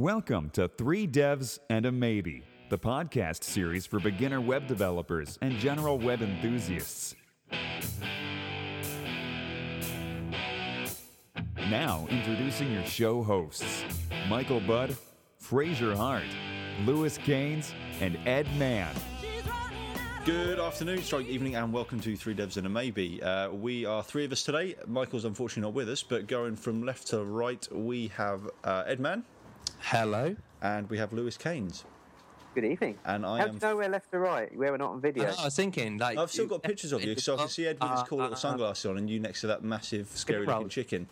[0.00, 5.52] Welcome to Three Devs and a Maybe, the podcast series for beginner web developers and
[5.58, 7.14] general web enthusiasts.
[11.68, 13.84] Now, introducing your show hosts
[14.26, 14.96] Michael Budd,
[15.36, 16.24] Fraser Hart,
[16.86, 18.94] Lewis Cains, and Edd Mann.
[20.24, 23.22] Good afternoon, strike evening, and welcome to Three Devs and a Maybe.
[23.22, 24.76] Uh, we are three of us today.
[24.86, 28.98] Michael's unfortunately not with us, but going from left to right, we have uh, Edd
[28.98, 29.24] Mann
[29.80, 30.36] Hello.
[30.62, 31.84] and we have Lewis Cains.
[32.54, 32.98] Good evening.
[33.04, 33.50] And I How am.
[33.50, 34.54] do you know we're left to right?
[34.54, 35.24] We're not on video?
[35.38, 37.78] I was thinking, like, I've still got pictures of you, so I can see Ed
[37.80, 40.68] with his cool little Uh, sunglasses on, and you next to that massive, scary looking
[40.68, 41.08] chicken.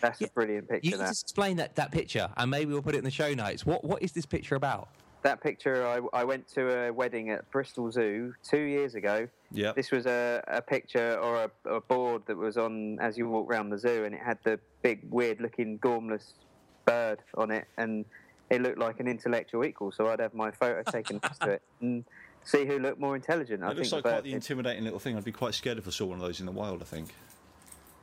[0.00, 0.84] That's a brilliant picture.
[0.86, 1.08] You can that.
[1.08, 3.64] just explain that, that picture, and maybe we'll put it in the show notes.
[3.66, 4.88] What What is this picture about?
[5.22, 9.28] that picture, I, I went to a wedding at Bristol Zoo two years ago.
[9.52, 9.76] Yep.
[9.76, 13.48] This was a, a picture or a, a board that was on as you walk
[13.48, 16.32] around the zoo, and it had the big, weird-looking gormless
[16.84, 18.04] bird on it, and
[18.50, 19.92] it looked like an intellectual equal.
[19.92, 22.04] So I'd have my photo taken next to it and
[22.44, 23.62] see who looked more intelligent.
[23.62, 25.16] I It looks think like the quite the intimidating little thing.
[25.16, 27.14] I'd be quite scared if I saw one of those in the wild, I think.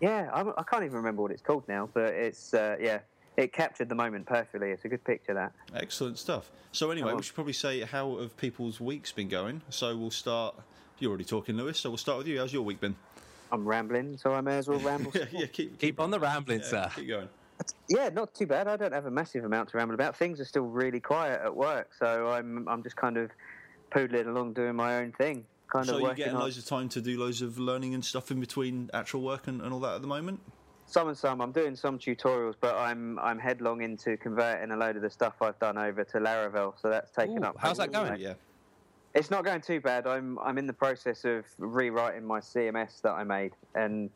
[0.01, 2.99] Yeah, I, I can't even remember what it's called now, but it's uh, yeah,
[3.37, 4.71] it captured the moment perfectly.
[4.71, 5.51] It's a good picture that.
[5.75, 6.49] Excellent stuff.
[6.71, 7.17] So anyway, Oh.
[7.17, 9.61] we should probably say how have people's weeks been going.
[9.69, 10.55] So we'll start.
[10.99, 11.79] You're already talking, Lewis.
[11.79, 12.39] So we'll start with you.
[12.39, 12.95] How's your week been?
[13.51, 15.11] I'm rambling, so I may as well ramble.
[15.15, 15.47] yeah, some more.
[15.47, 16.91] keep Keep on the rambling, yeah, sir.
[16.95, 17.29] Keep going.
[17.87, 18.67] Yeah, not too bad.
[18.67, 20.15] I don't have a massive amount to ramble about.
[20.15, 23.31] Things are still really quiet at work, so I'm I'm just kind of
[23.91, 25.45] poodling along doing my own thing.
[25.71, 28.03] Kind So of you're getting on loads of time to do loads of learning and
[28.03, 30.39] stuff in between actual work and, and all that at the moment.
[30.85, 31.41] some and some.
[31.41, 35.41] I'm doing some tutorials, but I'm I'm headlong into converting a load of the stuff
[35.41, 37.57] I've done over to Laravel, so that's taken Ooh, up.
[37.59, 38.19] how's that going?
[38.19, 38.33] Yeah.
[39.15, 40.05] It's not going too bad.
[40.07, 44.09] I'm I'm in the process of rewriting my CMS that I made, and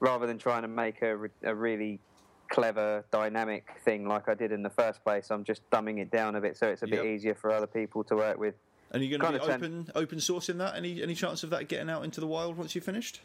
[0.00, 2.00] rather than trying to make a, a really
[2.48, 6.34] clever dynamic thing like I did in the first place, I'm just dumbing it down
[6.36, 8.54] a bit so it's a bit easier for other people to work with.
[8.90, 10.74] And you're going to be open open sourcing that?
[10.76, 13.20] Any any chance of that getting out into the wild once you've finished?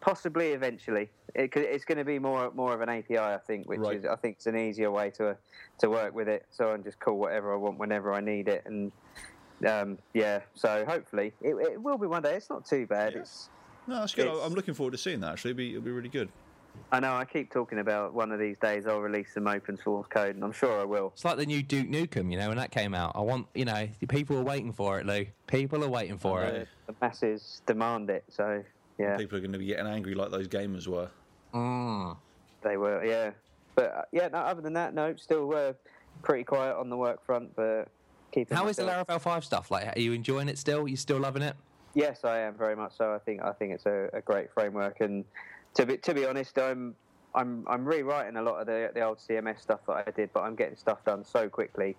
[0.00, 3.78] Possibly eventually, it, it's going to be more more of an API, I think, which
[3.80, 3.96] Right.
[3.98, 5.36] is I think it's an easier way to
[5.78, 6.46] to work with it.
[6.50, 8.90] So I can just call whatever I want whenever I need it, and
[9.68, 10.40] um, yeah.
[10.54, 12.34] So hopefully it, it will be one day.
[12.34, 13.12] It's not too bad.
[13.12, 13.20] Yeah.
[13.20, 13.48] It's
[13.86, 14.26] No, that's good.
[14.26, 15.32] It's- I'm looking forward to seeing that.
[15.32, 16.28] Actually, it'll be, it'll be really good.
[16.92, 20.06] I know I keep talking about one of these days I'll release some open source
[20.08, 21.10] code, and I'm sure I will.
[21.14, 23.12] It's like the new Duke Nukem, you know, when that came out.
[23.16, 25.26] I want, you know, people are waiting for it, Lou.
[25.46, 26.68] People are waiting for it.
[26.86, 28.62] The masses demand it, so
[28.98, 31.10] yeah, People are going to be getting angry like those gamers were.
[31.52, 32.16] Mm.
[32.62, 33.04] they were.
[33.04, 33.30] Yeah,
[33.74, 34.28] but uh, yeah.
[34.28, 35.72] No, other than that, no, still uh,
[36.22, 37.88] pretty quiet on the work front, but
[38.30, 38.56] keeping.
[38.56, 39.70] How is the myself- Laravel 5 stuff?
[39.70, 40.86] Like, are you enjoying it still?
[40.86, 41.56] You still loving it?
[41.94, 43.14] Yes, I am very much so.
[43.14, 45.24] I think I think it's a, a great framework, and
[45.74, 46.94] to be to be honest, I'm
[47.34, 50.40] I'm I'm rewriting a lot of the the old CMS stuff that I did, but
[50.42, 51.96] I'm getting stuff done so quickly,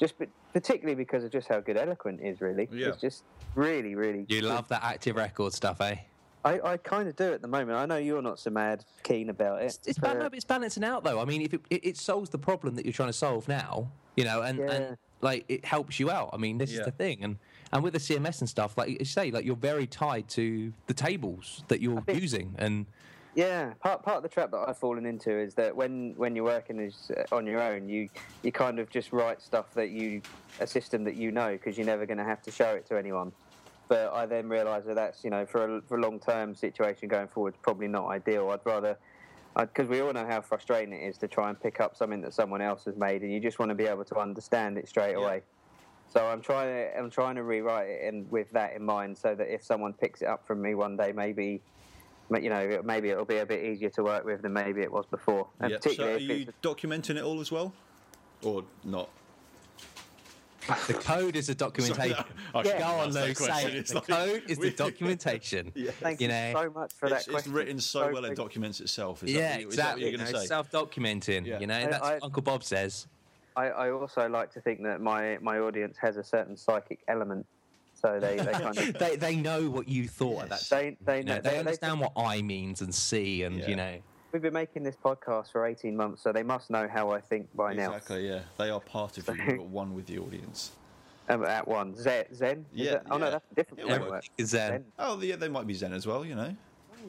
[0.00, 2.40] just be- particularly because of just how good Eloquent is.
[2.40, 2.88] Really, Yeah.
[2.88, 4.20] it's just really really.
[4.28, 4.44] You good.
[4.48, 5.96] love that active record stuff, eh?
[6.44, 7.76] I, I kind of do at the moment.
[7.76, 9.64] I know you're not so mad keen about it.
[9.64, 11.18] It's, it's, but- ba- no, it's balancing out though.
[11.20, 13.88] I mean, if it, it, it solves the problem that you're trying to solve now,
[14.16, 14.70] you know, and, Yeah.
[14.70, 16.30] and like it helps you out.
[16.32, 16.80] I mean, this Yeah.
[16.80, 17.38] is the thing, and
[17.72, 20.94] and with the CMS and stuff, like you say, like you're very tied to the
[20.94, 22.86] tables that you're think- using, and
[23.36, 26.44] Yeah, part part of the trap that I've fallen into is that when when you're
[26.46, 28.08] working as, uh, on your own, you
[28.42, 30.22] you kind of just write stuff that you
[30.58, 32.96] a system that you know because you're never going to have to show it to
[32.96, 33.32] anyone.
[33.88, 37.08] But I then realise that that's you know for a, for a long term situation
[37.08, 38.48] going forward, probably not ideal.
[38.48, 38.98] I'd rather
[39.54, 42.32] because we all know how frustrating it is to try and pick up something that
[42.32, 45.12] someone else has made, and you just want to be able to understand it straight
[45.12, 45.18] Yeah.
[45.18, 45.42] away.
[46.08, 49.34] So I'm trying to I'm trying to rewrite it and with that in mind, so
[49.34, 51.75] that if someone picks it up from me one day, maybe ma-
[52.30, 55.06] you know maybe it'll be a bit easier to work with than maybe it was
[55.06, 55.46] before.
[55.60, 55.78] And Yeah.
[55.80, 57.72] So are you documenting it all as well,
[58.42, 59.08] or not?
[60.88, 62.16] the code is the documentation.
[62.54, 62.78] I Yeah.
[62.80, 63.74] Go on, ask that Lou, say it.
[63.76, 65.70] It's The like- code is the documentation.
[65.76, 65.92] Yeah.
[65.92, 68.36] Thank you you, know, so much for that It's, it's written so well it big.
[68.36, 69.22] documents itself.
[69.22, 70.02] Is Yeah, that, what- is that what exactly.
[70.02, 70.46] you're You going know, to say?
[70.48, 71.46] self-documenting.
[71.46, 71.60] Yeah.
[71.60, 73.06] You know, I- that's I- what Uncle Bob says.
[73.54, 77.46] I, I also like to think that my, my audience has a certain psychic element,
[78.06, 80.68] so they, they kind of they they know what you thought at that.
[80.68, 80.96] Time.
[81.00, 83.68] they they You know know, they understand what I means and see and Yeah.
[83.68, 83.96] you know.
[84.32, 87.48] We've been making this podcast for eighteen months, so they must know how I think
[87.56, 87.94] by now.
[87.94, 88.28] Exactly.
[88.28, 89.34] Yeah, they are part of you.
[89.44, 90.72] You've one with the audience.
[91.28, 92.24] Um, at one, Zen.
[92.32, 92.58] Zen?
[92.58, 94.24] Is Yeah, that- Oh no, that's a different Yeah, well, framework.
[94.38, 94.46] Zen.
[94.46, 94.84] Zen.
[94.96, 96.24] Oh, yeah, they might be Zen as well.
[96.24, 96.54] You know,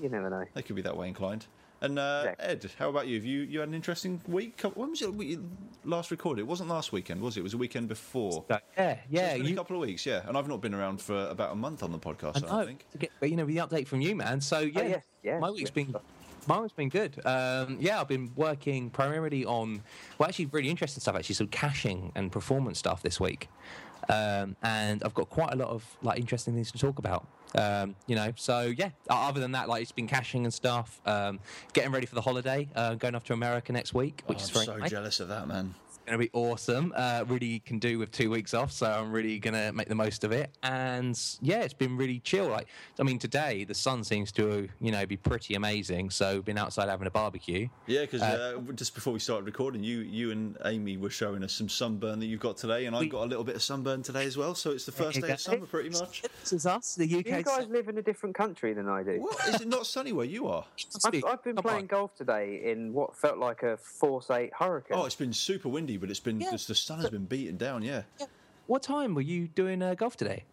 [0.02, 0.44] You never know.
[0.56, 1.46] they could be that way inclined.
[1.81, 2.45] And uh, Exactly.
[2.47, 3.15] Ed, how about you?
[3.15, 4.59] Have you you had an interesting week?
[4.62, 5.39] When was it
[5.85, 6.41] last recorded?
[6.41, 7.41] It wasn't last weekend, was it?
[7.41, 8.45] It was a weekend before.
[8.50, 9.33] Yeah, So yeah.
[9.38, 10.27] been you, a couple of weeks, yeah.
[10.27, 12.44] And I've not been around for about a month on the podcast.
[12.44, 12.65] I, I know.
[12.65, 12.85] think.
[12.91, 14.41] To get, you know, the update from you, man.
[14.41, 15.71] So yeah, yes, yes, my week's yes.
[15.71, 15.95] been
[16.47, 17.19] Mine's been good.
[17.25, 19.83] Um, yeah, I've been working primarily on,
[20.18, 21.15] well, actually, really interesting stuff.
[21.15, 23.50] Actually, some caching and performance stuff this week,
[24.10, 27.28] um, and I've got quite a lot of like interesting things to talk about.
[27.56, 28.90] Um, you know, so yeah.
[29.10, 31.00] Other than that, like it's been caching and stuff.
[31.06, 31.40] Um,
[31.74, 34.50] getting ready for the holiday, uh, going off to America next week, which Oh, is
[34.50, 34.90] I'm very so nice.
[34.92, 35.74] jealous of that, man.
[36.07, 36.94] Going to be awesome.
[36.95, 39.95] Uh, really can do with two weeks off, so I'm really going to make the
[39.95, 40.50] most of it.
[40.63, 42.48] And yeah, it's been really chill.
[42.48, 42.68] Like,
[43.00, 46.09] I mean, today the sun seems to, you know, be pretty amazing.
[46.09, 47.68] So been outside having a barbecue.
[47.88, 51.54] Yeah, because uh, just before we started recording, you you and Amy were showing us
[51.54, 54.25] some sunburn that you've got today, and I've got a little bit of sunburn today
[54.25, 54.56] as well.
[54.56, 56.24] So it's the first day of summer, pretty much.
[56.42, 57.25] This is us, the UK.
[57.25, 59.19] You guys live in a different country than I do.
[59.19, 60.65] What is it not sunny where you are?
[61.06, 64.98] I've, I've been playing golf today in what felt like a Force 8 hurricane.
[64.98, 66.52] Oh, it's been super windy, but it's been Yeah.
[66.52, 67.82] the sun has been beaten down.
[67.84, 68.04] Yeah,
[68.68, 70.44] What time were you doing uh, golf today?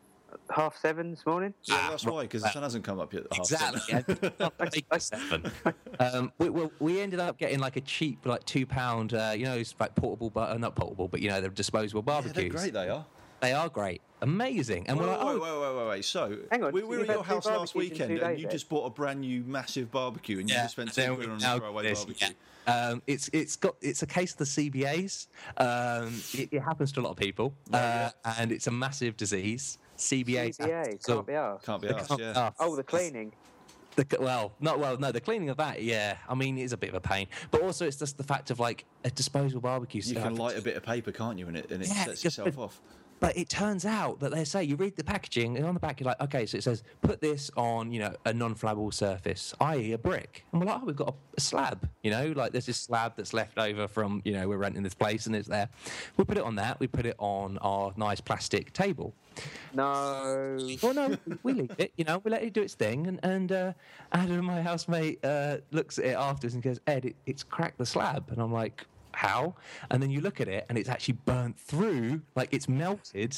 [0.50, 1.54] Half seven this morning.
[1.62, 3.24] yeah, that's why because the sun hasn't come up yet.
[3.30, 3.80] at half seven.
[3.88, 4.84] Exactly.
[4.98, 5.52] Seven.
[6.00, 9.44] um, we, we, we ended up getting like a cheap, like two pound, uh, you
[9.44, 12.34] know, it's like portable, but uh, not portable, but you know, the disposable Yeah, barbecues.
[12.34, 12.72] they're great.
[12.72, 13.06] They are.
[13.44, 16.04] They are great, amazing, and Wait, we're like, wait, oh, wait, wait, wait, wait.
[16.06, 18.70] So Hang on, we so were at your house last weekend, and days, you just
[18.70, 21.36] bought a brand new massive barbecue, and you just spent then ten we quid on
[21.36, 22.28] a now throwaway this, barbecue.
[22.66, 22.86] yeah.
[22.88, 25.26] Um, it's it's got it's a case of the CBAs.
[25.58, 28.08] Um, it, it happens to a lot of people, uh,
[28.38, 29.76] and it's a massive disease.
[29.98, 30.56] CBAs.
[30.56, 31.66] CBA, can't be asked.
[31.66, 32.08] Can't be asked.
[32.08, 32.32] can't Yeah.
[32.32, 32.56] be asked.
[32.60, 33.32] Oh, the cleaning.
[33.96, 34.96] The, well, not well.
[34.98, 35.82] No, the cleaning of that.
[35.82, 37.28] Yeah, I mean, it is a bit of a pain.
[37.52, 40.00] But also, it's just the fact of like a disposable barbecue.
[40.02, 41.46] You can light a bit of paper, can't you?
[41.46, 42.80] And it and it Yeah, sets just itself off.
[43.24, 45.98] But it turns out that they say you read the packaging and on the back
[45.98, 49.92] you're like, okay, so it says put this on, you know, a non-flammable surface, i.e.,
[49.92, 50.44] a brick.
[50.52, 53.32] And we're like, oh, we've got a, slab, you know, like there's this slab that's
[53.32, 55.70] left over from, you know, we're renting this place and it's there.
[56.18, 56.78] We put it on that.
[56.80, 59.14] We put it on our nice plastic table.
[59.72, 60.58] No.
[60.82, 63.06] Well, no, we leave it, you know, we let it do its thing.
[63.06, 63.72] And, and uh,
[64.12, 67.86] Adam, my housemate, uh, looks at it afterwards and goes, Ed, it, it's cracked the
[67.86, 68.30] slab.
[68.30, 68.84] And I'm like,
[69.16, 69.54] how?
[69.90, 73.36] And then you look at it and it's actually burnt through, like it's melted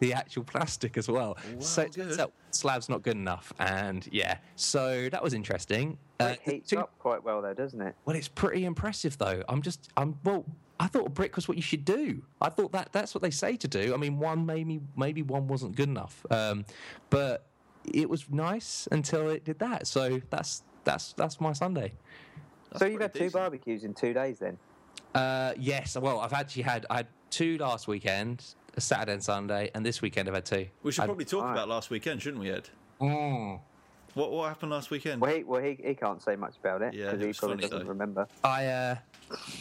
[0.00, 1.36] the actual plastic as well.
[1.60, 2.20] so Wow, it turns good.
[2.20, 3.52] out slab's not good enough.
[3.58, 5.98] And yeah, so that was interesting.
[6.20, 7.94] It heats two- up quite well, though, doesn't it?
[8.04, 9.42] well, it's pretty impressive, though.
[9.48, 10.44] I'm just, I'm well.
[10.80, 12.20] I thought a brick was what you should do.
[12.40, 13.94] I thought that that's what they say to do.
[13.94, 16.64] I mean, one maybe maybe one wasn't good enough, um,
[17.10, 17.46] but
[17.84, 19.86] it was nice until it did that.
[19.86, 21.92] So that's that's that's my Sunday.
[22.70, 24.58] That's so you've pretty had two barbecues in two days then?
[25.14, 28.44] Uh, yes, well, I've actually had I had two last weekend,
[28.76, 30.66] a Saturday and Sunday, and this weekend I've had two.
[30.82, 31.56] We should I- probably talk Alright.
[31.56, 32.68] about last weekend, shouldn't we, Ed?
[33.00, 33.60] Mm.
[34.14, 35.20] What what happened last weekend?
[35.20, 37.56] Well, he, well, he, he can't say much about it Yeah, because it he probably
[37.56, 37.92] funny, doesn't though.
[37.92, 38.28] remember.
[38.44, 38.96] I uh,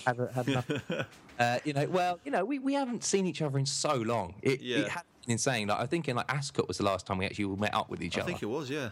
[0.05, 0.71] had had enough.
[1.39, 4.35] uh, you know, well, you know, we, we haven't seen each other in so long.
[4.43, 4.77] It, Yeah.
[4.77, 5.67] it had been insane.
[5.69, 8.03] Like I think in like Ascot was the last time we actually met up with
[8.03, 8.29] each I other.
[8.29, 8.89] I think it was, yeah.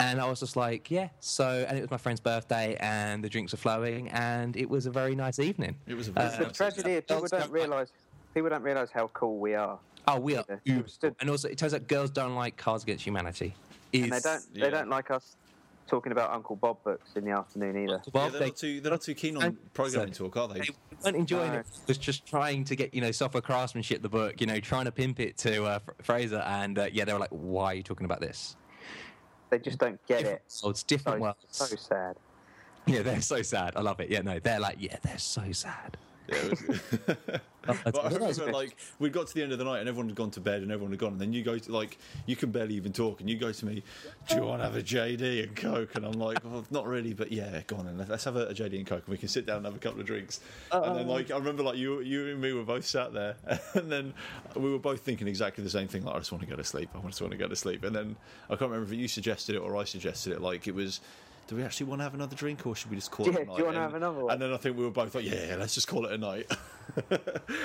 [0.00, 1.08] And I was just like, yeah.
[1.20, 4.86] So, and it was my friend's birthday, and the drinks were flowing, and it was
[4.86, 5.76] a very nice evening.
[5.86, 7.88] It was a very Uh, The nice tragedy is people don't don't realise
[8.34, 10.44] people don't realise how cool we are, Oh, we are.
[10.48, 13.54] Yeah, uber stood- And also, it turns out girls don't like Cards Against Humanity.
[13.92, 14.64] Is, and they don't Yeah.
[14.64, 15.36] they don't like us
[15.86, 18.00] talking about Uncle Bob books in the afternoon either.
[18.12, 20.60] Yeah, they're, they, not too, they're not too keen on and- programming talk, are they?
[20.60, 20.68] they
[21.04, 21.58] weren't enjoying No.
[21.58, 21.66] it.
[21.86, 24.92] Was just trying to get you know software craftsmanship, the book, you know, trying to
[24.92, 28.06] pimp it to uh, Fraser, and uh, yeah, they were like, "Why are you talking
[28.06, 28.56] about this?"
[29.52, 30.62] They just don't get Different it.
[30.64, 31.36] worlds, Oh, different So, worlds.
[31.50, 32.16] so sad.
[32.86, 33.74] Yeah, they're so sad.
[33.76, 34.08] I love it.
[34.08, 35.98] Yeah, no, they're like, yeah, they're so sad.
[36.28, 39.64] Yeah, it was- But I that's remember, like, we got to the end of the
[39.64, 41.12] night and everyone had gone to bed and everyone had gone.
[41.12, 41.96] And then you go to, like,
[42.26, 43.20] you can barely even talk.
[43.20, 43.84] And you go to me,
[44.28, 45.94] Do you want to have a JD and Coke?
[45.94, 47.86] And I'm like, Well, not really, but yeah, go on.
[47.86, 49.76] And let's have a, a JD and Coke and we can sit down and have
[49.76, 50.40] a couple of drinks.
[50.72, 53.36] And then, like, I remember, like, you you and me were both sat there.
[53.74, 54.12] And then
[54.56, 56.04] we were both thinking exactly the same thing.
[56.04, 56.90] Like, I just want to go to sleep.
[56.94, 57.84] I just want to go to sleep.
[57.84, 58.16] And then
[58.50, 60.40] I can't remember if you suggested it or I suggested it.
[60.40, 61.00] Like, it was.
[61.52, 63.34] Do we actually want to have another drink, or should we just call Yeah, it
[63.34, 63.58] a do night?
[63.58, 64.32] you wanna And- have another one?
[64.32, 66.50] And then I think we were both like, yeah, let's just call it a night.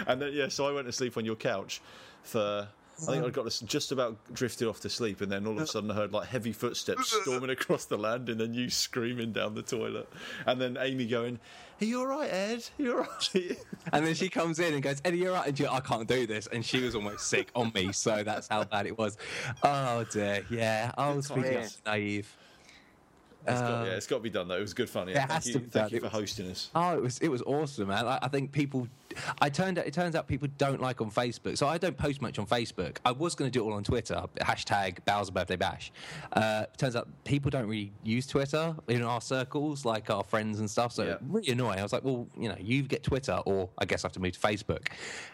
[0.07, 1.79] and then yeah, so I went to sleep on your couch
[2.23, 2.67] for.
[2.99, 5.59] I think I got this just about drifted off to sleep, and then all of
[5.59, 5.65] a uh.
[5.67, 9.55] sudden I heard like heavy footsteps storming across the land, and then you screaming down
[9.55, 10.09] the toilet,
[10.47, 11.39] and then Amy going,
[11.79, 12.67] "Are you all right, Ed?
[12.77, 13.57] Are You all right?"
[13.93, 15.47] And then she comes in and goes, Eddie, you're right.
[15.47, 16.47] And she, I can't do this.
[16.47, 17.93] And she was almost sick on me.
[17.93, 19.17] So that's how bad it was.
[19.63, 20.43] Oh, dear.
[20.49, 20.91] Yeah.
[20.97, 22.35] I was being naive.
[23.47, 24.57] It's got, yeah, um, it's got to be done though.
[24.57, 25.07] It was good fun.
[25.07, 26.69] it Yeah, has thank you, thank you It for hosting us.
[26.75, 28.05] Oh, it was it was awesome, man.
[28.05, 28.87] I, I think people
[29.41, 32.21] I turned out it turns out people don't like on Facebook, so I don't post
[32.21, 32.97] much on Facebook.
[33.05, 35.91] I was going to do it all on Twitter, hashtag Bowser Birthday Bash.
[36.33, 40.69] Uh, turns out people don't really use Twitter in our circles, like our friends and
[40.69, 40.91] stuff.
[40.93, 41.17] So Yeah.
[41.27, 41.79] really annoying.
[41.79, 44.19] I was like, well, you know, you get Twitter, or I guess I have to
[44.19, 44.87] move to Facebook.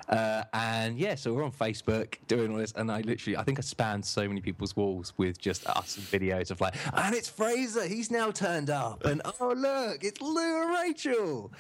[0.10, 3.58] Uh, and yeah, so we're on Facebook doing all this, and I literally, I think
[3.58, 7.30] I spanned so many people's walls with just us and videos of like, and it's
[7.30, 11.52] Fraser, he's now turned up, and oh look, it's Lou and Rachel.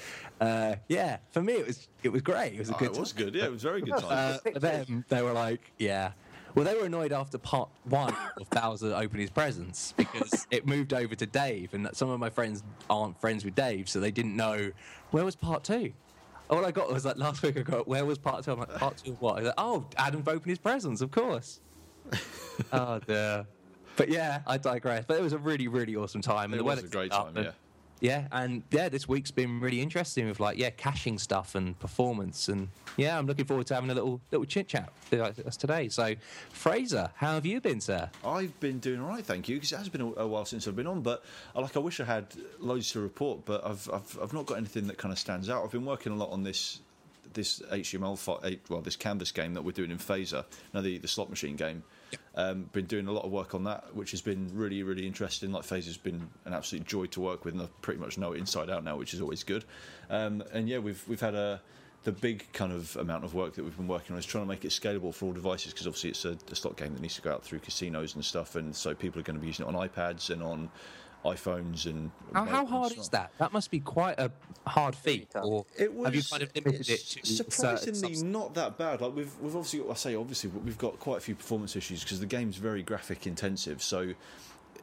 [0.41, 2.53] Uh, yeah, for me it was it was great.
[2.53, 2.91] It was a Oh, good.
[2.95, 3.23] it was time.
[3.25, 3.35] good.
[3.35, 4.39] Yeah, it was a very good time.
[4.45, 6.11] Uh, for them, they were like, yeah.
[6.55, 10.93] Well, they were annoyed after part one of Bowser opening his presents because it moved
[10.93, 14.35] over to Dave, and some of my friends aren't friends with Dave, so they didn't
[14.35, 14.71] know
[15.11, 15.93] where was part two.
[16.49, 17.57] All I got was like last week.
[17.57, 18.51] I got where was part two?
[18.51, 19.43] I'm like part two of what?
[19.43, 21.59] Like, oh, Adam opened his presents, of course.
[22.71, 23.45] oh dear.
[23.95, 25.05] But yeah, I digress.
[25.07, 26.45] But it was a really, really awesome time.
[26.45, 27.51] and It the was a great picked up, time, yeah.
[28.03, 32.49] Yeah, and yeah, this week's been really interesting with like yeah, caching stuff and performance,
[32.49, 32.67] and
[32.97, 35.87] yeah, I'm looking forward to having a little little chit chat like us today.
[35.87, 36.13] So,
[36.49, 38.09] Fraser, how have you been, sir?
[38.25, 40.75] I've been doing all right, thank you, because it has been a, while since I've
[40.75, 40.99] been on.
[40.99, 41.23] But
[41.55, 42.25] uh, like, I wish I had
[42.59, 45.63] loads to report, but I've, I've I've not got anything that kind of stands out.
[45.63, 46.81] I've been working a lot on this
[47.33, 50.43] this HTML well this canvas game that we're doing in Phaser,
[50.73, 51.83] now the the slot machine game.
[52.35, 55.51] Um, been doing a lot of work on that, which has been really really interesting.
[55.51, 58.39] Like Phaser's been an absolute joy to work with, and I pretty much know it
[58.39, 59.65] inside out now, which is always good.
[60.09, 61.61] Um, and yeah, we've we've had a
[62.03, 64.47] the big kind of amount of work that we've been working on is trying to
[64.47, 67.15] make it scalable for all devices because obviously it's a, a slot game that needs
[67.15, 69.65] to go out through casinos and stuff, and so people are going to be using
[69.65, 70.69] it on iPads and on
[71.23, 72.11] iPhones and.
[72.33, 73.01] How, how hard stuff.
[73.01, 73.31] is that?
[73.37, 74.31] That must be quite a
[74.67, 75.29] hard feat.
[75.35, 79.01] Or It was, have you kind of limited it to surprisingly not that bad.
[79.01, 81.75] Like we've we've obviously got, I say obviously but we've got quite a few performance
[81.75, 83.81] issues because the game's very graphic intensive.
[83.83, 84.13] So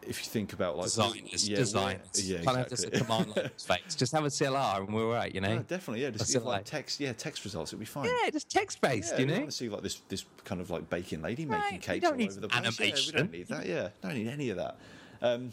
[0.03, 2.31] if you think about like designers, yeah, designers.
[2.31, 3.01] yeah, Can't just a exactly.
[3.01, 3.95] command line face.
[3.95, 5.53] Just have a CLR and we're all right, you know.
[5.53, 6.11] Yeah, definitely, yeah.
[6.11, 7.73] Just give, like like- text, yeah, text results.
[7.73, 8.07] It'll be fine.
[8.07, 9.39] yeah, just text based, Yeah, you we know.
[9.41, 12.03] want to see like this, this kind of like baking lady Right, making we cakes
[12.03, 12.81] don't all need over the place.
[12.81, 13.67] Yeah, we don't need that.
[13.67, 14.79] Yeah, don't need any of that.
[15.21, 15.51] Um,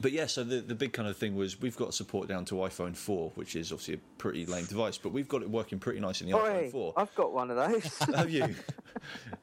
[0.00, 2.56] but yeah, so the, the big kind of thing was we've got support down to
[2.56, 6.00] iPhone 4, which is obviously a pretty lame device, but we've got it working pretty
[6.00, 6.92] nice in the Oi, iPhone 4.
[6.96, 7.98] I've got one of those.
[8.14, 8.54] Have you?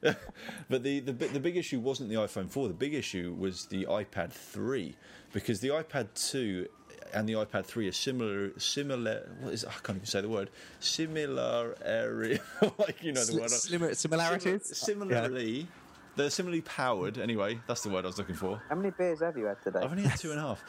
[0.00, 2.68] but the, the the big issue wasn't the iPhone 4.
[2.68, 4.94] The big issue was the iPad 3
[5.32, 6.68] because the iPad 2
[7.12, 8.58] and the iPad 3 are similar.
[8.58, 9.28] Similar.
[9.40, 9.64] What is?
[9.64, 10.50] I can't even say the word.
[10.80, 12.40] Similar area.
[12.78, 13.50] like you know the Sli- word.
[13.50, 14.76] similar- similarities?
[14.76, 15.68] Simi- similarly,
[16.16, 17.18] they're similarly powered.
[17.18, 18.60] Anyway, that's the word I was looking for.
[18.68, 19.80] How many beers have you had today?
[19.80, 20.64] I've only had two and a half,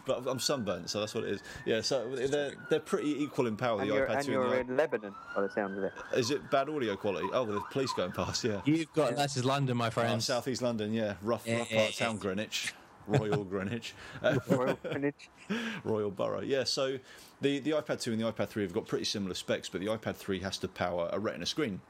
[0.06, 1.42] but I'm sunburnt, so that's what it is.
[1.66, 3.80] Yeah, so they're they're pretty equal in power.
[3.80, 5.84] and the you're, iPad and 2 you're and the in Lebanon, by the sound of
[5.84, 5.92] it.
[6.14, 7.28] Is it bad audio quality?
[7.32, 8.44] Oh, well, the police going past.
[8.44, 8.60] Yeah.
[8.64, 10.22] You've got that's is London, my Uh, friend.
[10.22, 12.16] Southeast London, yeah, rough, Yeah, rough yeah, part of town.
[12.18, 12.74] Greenwich,
[13.06, 13.94] Royal Greenwich,
[14.48, 15.28] Royal Greenwich.
[15.84, 16.40] Royal Borough.
[16.42, 16.98] Yeah, so
[17.40, 19.86] the the iPad 2 and the iPad 3 have got pretty similar specs, but the
[19.86, 21.80] iPad 3 has to power a Retina screen.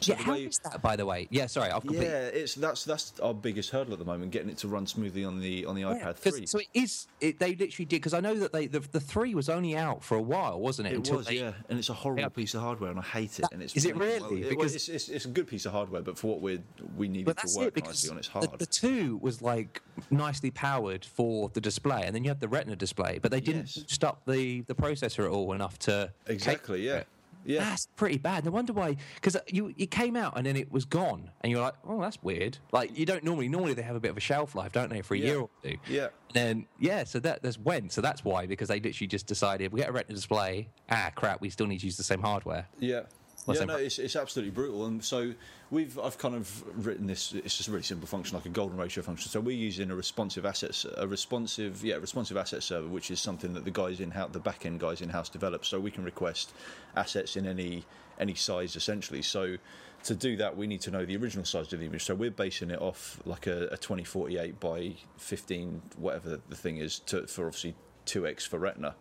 [0.00, 1.26] So yeah, how way- is that, by the way?
[1.30, 2.06] Yeah, sorry, I've completely.
[2.06, 5.24] Yeah, it's that's that's our biggest hurdle at the moment, getting it to run smoothly
[5.24, 6.46] on the on the Yeah, iPad 'cause- 3.
[6.46, 7.08] So it is.
[7.20, 10.04] It, they literally did because I know that they the, the three was only out
[10.04, 10.92] for a while, wasn't it?
[10.92, 12.28] It Until was, they- yeah, and it's a horrible Yeah.
[12.28, 13.42] piece of hardware, and I hate it.
[13.42, 14.40] That- and it's is it really- really?
[14.42, 16.60] well, Because- it's, it's, it's a good piece of hardware, but for what we
[16.96, 18.58] we need But it that's to work because nicely on, it's the, hard.
[18.58, 22.76] the two was like nicely powered for the display, and then you had the Retina
[22.76, 23.78] display, but they didn't Yes.
[23.78, 27.02] boost up the the processor at all enough to exactly, yeah,
[27.48, 27.60] yeah.
[27.60, 28.44] That's pretty bad.
[28.44, 31.60] No wonder why, because you it came out and then it was gone, and you're
[31.62, 32.58] like, oh, that's weird.
[32.72, 35.02] Like you don't normally normally they have a bit of a shelf life, don't they,
[35.02, 35.24] for a Yeah.
[35.26, 35.76] year or two?
[35.88, 36.08] Yeah.
[36.28, 37.90] And then yeah, so that that's when.
[37.90, 40.68] So that's why because they literally just decided we get a Retina display.
[40.90, 42.68] Ah, crap, we still need to use the same hardware.
[42.78, 43.02] Yeah.
[43.48, 44.86] Yeah, no, it's, it's absolutely brutal.
[44.86, 45.32] And so
[45.70, 47.32] we've I've kind of written this.
[47.32, 49.30] It's just a really simple function, like a golden ratio function.
[49.30, 53.54] So we're using a responsive assets, a responsive yeah, responsive asset server, which is something
[53.54, 55.64] that the guys in house, the back end guys in house develop.
[55.64, 56.52] So we can request
[56.96, 57.84] assets in any
[58.18, 59.22] any size essentially.
[59.22, 59.56] So
[60.04, 62.04] to do that, we need to know the original size of the image.
[62.04, 67.00] So we're basing it off like a, a 2048 by 15, whatever the thing is,
[67.00, 67.74] to, for obviously
[68.06, 68.94] 2x for Retina.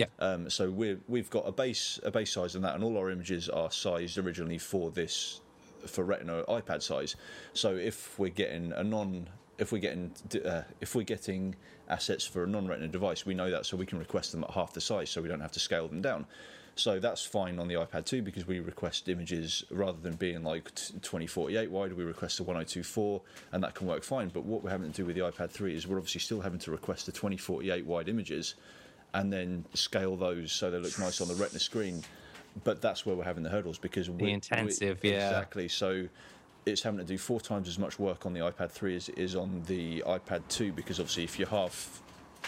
[0.00, 0.06] Yeah.
[0.18, 3.10] Um, so we're, we've got a base a base size on that, and all our
[3.10, 5.42] images are sized originally for this
[5.86, 7.16] for Retina iPad size.
[7.52, 9.28] So if we're getting a non
[9.58, 10.10] if we're getting
[10.42, 11.54] uh, if we're getting
[11.90, 14.72] assets for a non-Retina device, we know that, so we can request them at half
[14.72, 16.24] the size, so we don't have to scale them down.
[16.76, 20.74] So that's fine on the iPad 2 because we request images rather than being like
[20.74, 23.20] 2048 wide, we request a 1024
[23.52, 24.28] and that can work fine.
[24.28, 26.60] But what we're having to do with the iPad 3 is we're obviously still having
[26.60, 28.54] to request the 2048 wide images
[29.14, 32.02] and then scale those so they look nice on the Retina screen.
[32.64, 35.28] But that's where we're having the hurdles because we, we- intensive, yeah.
[35.28, 35.68] exactly.
[35.68, 36.08] So
[36.66, 39.18] it's having to do four times as much work on the iPad 3 as it
[39.18, 42.02] is on the iPad 2 because obviously if you half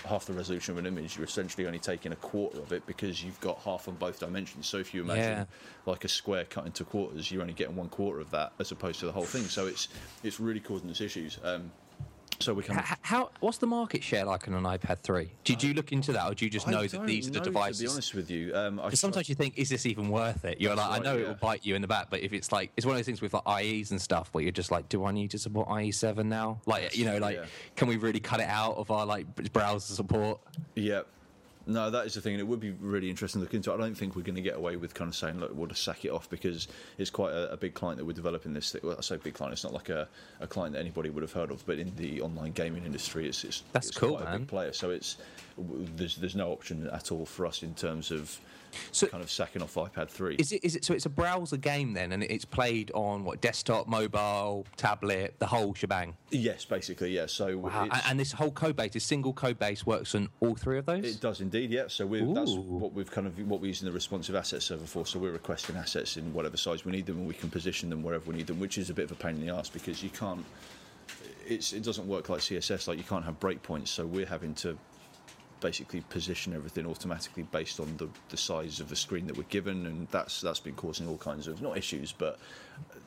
[0.07, 3.23] half the resolution of an image, you're essentially only taking a quarter of it because
[3.23, 4.67] you've got half on both dimensions.
[4.67, 5.45] So if you imagine Yeah.
[5.87, 9.01] like a square cut into quarters, you're only getting one quarter of that as opposed
[9.01, 9.45] to the whole thing.
[9.45, 9.89] So it's
[10.25, 11.39] it's really causing us issues.
[11.45, 11.71] Um,
[12.41, 12.71] so we H-
[13.13, 15.31] how what's the market share like on an iPad 3?
[15.45, 17.79] Did you look into that, or do you just know that these are the devices?
[17.79, 20.61] To be honest with you, um, I sometimes you think, is this even worth it?
[20.63, 22.51] You're like, I right, know it will bite you in the back, but if it's
[22.51, 24.89] like, it's one of those things with like IEs and stuff where you're just like,
[24.89, 26.63] do I need to support IE7 now?
[26.65, 27.45] Like, you know, like, Yeah.
[27.77, 30.41] can we really cut it out of our like browser support?
[30.75, 31.03] Yeah.
[31.67, 33.73] No, that is the thing, and it would be really interesting to look into.
[33.73, 35.85] I don't think we're going to get away with kind of saying, look, we'll just
[35.85, 36.67] sack it off because
[36.99, 38.75] it's quite a, a big client that we're developing this.
[38.83, 40.09] Well, I say big client, it's not like a,
[40.41, 43.45] a client that anybody would have heard of, but in the online gaming industry, it's,
[43.45, 44.39] it's, That's it's cool, quite a man.
[44.41, 44.73] big player.
[44.73, 45.19] So it's
[45.97, 48.39] there's there's no option at all for us in terms of
[48.91, 50.37] So- kind of second off iPad 3.
[50.37, 53.41] Is it, is it, so it's a browser game then, and it's played on what,
[53.41, 56.17] desktop, mobile, tablet, the whole shebang?
[56.31, 57.27] yes, basically, yeah.
[57.27, 57.83] So Wow.
[57.83, 60.87] And, and this whole code base, this single code base works on all three of
[60.87, 61.05] those?
[61.05, 61.85] It does indeed, yeah.
[61.89, 65.07] So we that's what we've kind of what we're using the responsive asset server for.
[65.07, 68.03] So we're requesting assets in whatever size we need them, and we can position them
[68.03, 70.03] wherever we need them, which is a bit of a pain in the ass because
[70.03, 70.45] you can't.
[71.47, 72.89] It's it doesn't work like CSS.
[72.89, 73.89] Like you can't have breakpoints.
[73.89, 74.77] So we're having to
[75.63, 79.87] basically position everything automatically based on the, the size of the screen that we're given,
[79.87, 82.39] and that's that's been causing all kinds of not issues, but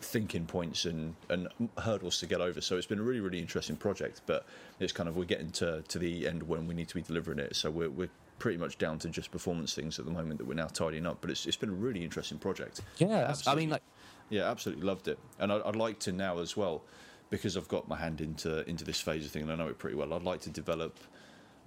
[0.01, 1.47] thinking points and, and
[1.77, 2.61] hurdles to get over.
[2.61, 4.45] So it's been a really really interesting project, but
[4.79, 7.39] it's kind of we're getting to, to the end when we need to be delivering
[7.39, 7.55] it.
[7.55, 8.09] So we're, we're
[8.39, 11.19] pretty much down to just performance things at the moment that we're now tidying up.
[11.21, 12.81] But it's it's been a really interesting project.
[12.97, 13.83] yeah, that's- I mean, like,
[14.29, 16.83] Yeah, absolutely loved it, and I, I'd like to now as well,
[17.29, 19.77] because I've got my hand into into this phase of thing and I know it
[19.77, 20.13] pretty well.
[20.13, 20.97] I'd like to develop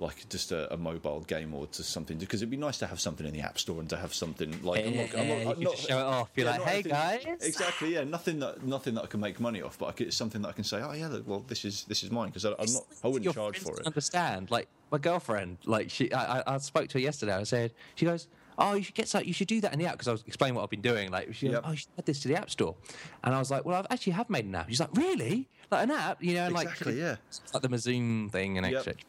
[0.01, 3.01] like just a, a mobile game or to something because it'd be nice to have
[3.01, 5.61] something in the app store and to have something like I'm not, I'm not, I'm
[5.63, 6.31] not- show it off.
[6.37, 9.61] You're like, "Hey, anything- guys." exactly, yeah, nothing that nothing that I can make money
[9.61, 11.85] off, but I could, it's something that I can say, oh yeah, well this is
[11.85, 13.87] this is mine because I'm not, I wouldn't your charge for it.
[13.87, 14.51] Understand?
[14.51, 17.35] Like my girlfriend, like she, I, I- I spoke to her yesterday.
[17.35, 19.87] I said, she goes, "Oh, you should get some, you should do that in the
[19.87, 21.11] app." Because I was explaining what I've been doing.
[21.11, 22.77] Like, she goes, "Oh, you should add this to the app store,"
[23.25, 25.49] and I was like, "Well, I've actually have made an app." She's like, "Really?
[25.73, 26.23] Like an app?
[26.23, 27.17] You know, and like Exactly, yeah.
[27.53, 28.79] like the Mazoom thing and Yep.
[28.79, 29.03] etc."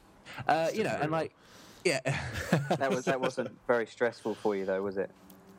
[0.47, 1.33] Uh, you know, and like,
[1.85, 1.99] yeah.
[2.77, 5.09] That was that wasn't very stressful for you though, was it?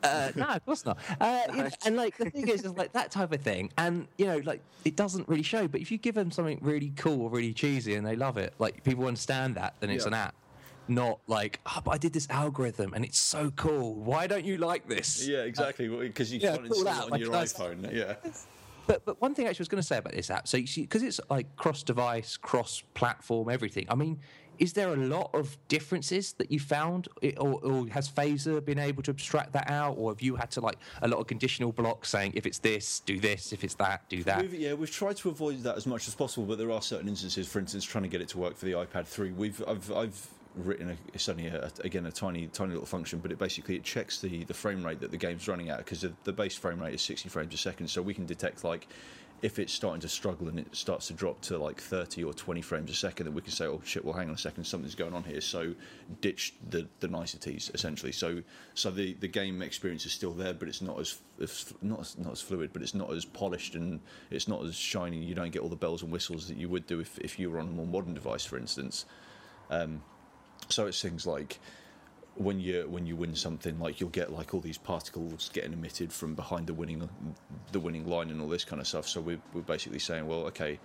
[0.03, 0.97] Uh, no, of course not.
[1.19, 4.07] Uh, you know, and like the thing is, is like that type of thing, and
[4.17, 5.67] you know, like it doesn't really show.
[5.67, 8.53] But if you give them something really cool or really cheesy and they love it,
[8.59, 10.09] like people understand that, then it's Yeah.
[10.09, 10.35] an app.
[10.87, 13.93] Not like, oh, but I did this algorithm and it's so cool.
[13.93, 15.25] Why don't you like this?
[15.25, 17.93] Yeah, exactly, because you yeah, can't install that, it on like, your nice- iPhone.
[17.93, 18.15] Yeah,
[18.87, 20.81] But but one thing I was going to say about this app, so you see,
[20.81, 23.85] because it's like cross-device, cross-platform, everything.
[23.89, 24.19] I mean,
[24.61, 29.01] is there a lot of differences that you found, or, or has Phaser been able
[29.01, 32.09] to abstract that out, or have you had to like a lot of conditional blocks
[32.09, 34.39] saying if it's this, do this, if it's that, do that?
[34.39, 37.09] We've, yeah, we've tried to avoid that as much as possible, but there are certain
[37.09, 37.47] instances.
[37.47, 39.31] For instance, trying to get it to work for the iPad 3.
[39.31, 43.31] We've I've, I've written a, it's only a, again a tiny tiny little function, but
[43.31, 46.13] it basically it checks the the frame rate that the game's running at because the,
[46.23, 48.87] the base frame rate is 60 frames a second, so we can detect like.
[49.41, 52.61] If it's starting to struggle and it starts to drop to like 30 or 20
[52.61, 54.05] frames a second, then we can say, "Oh shit!
[54.05, 55.73] Well, hang on a second, something's going on here." So,
[56.21, 58.11] ditch the, the niceties essentially.
[58.11, 58.43] So,
[58.75, 62.17] so the, the game experience is still there, but it's not as, as not as,
[62.19, 63.99] not as fluid, but it's not as polished and
[64.29, 65.17] it's not as shiny.
[65.17, 67.49] You don't get all the bells and whistles that you would do if, if you
[67.49, 69.05] were on a more modern device, for instance.
[69.71, 70.03] Um,
[70.69, 71.59] so it's things like
[72.35, 76.13] when you when you win something, like you'll get like all these particles getting emitted
[76.13, 77.09] from behind the winning
[77.71, 79.07] the winning line and all this kind of stuff.
[79.07, 80.79] So we're, we're basically saying, well, okay,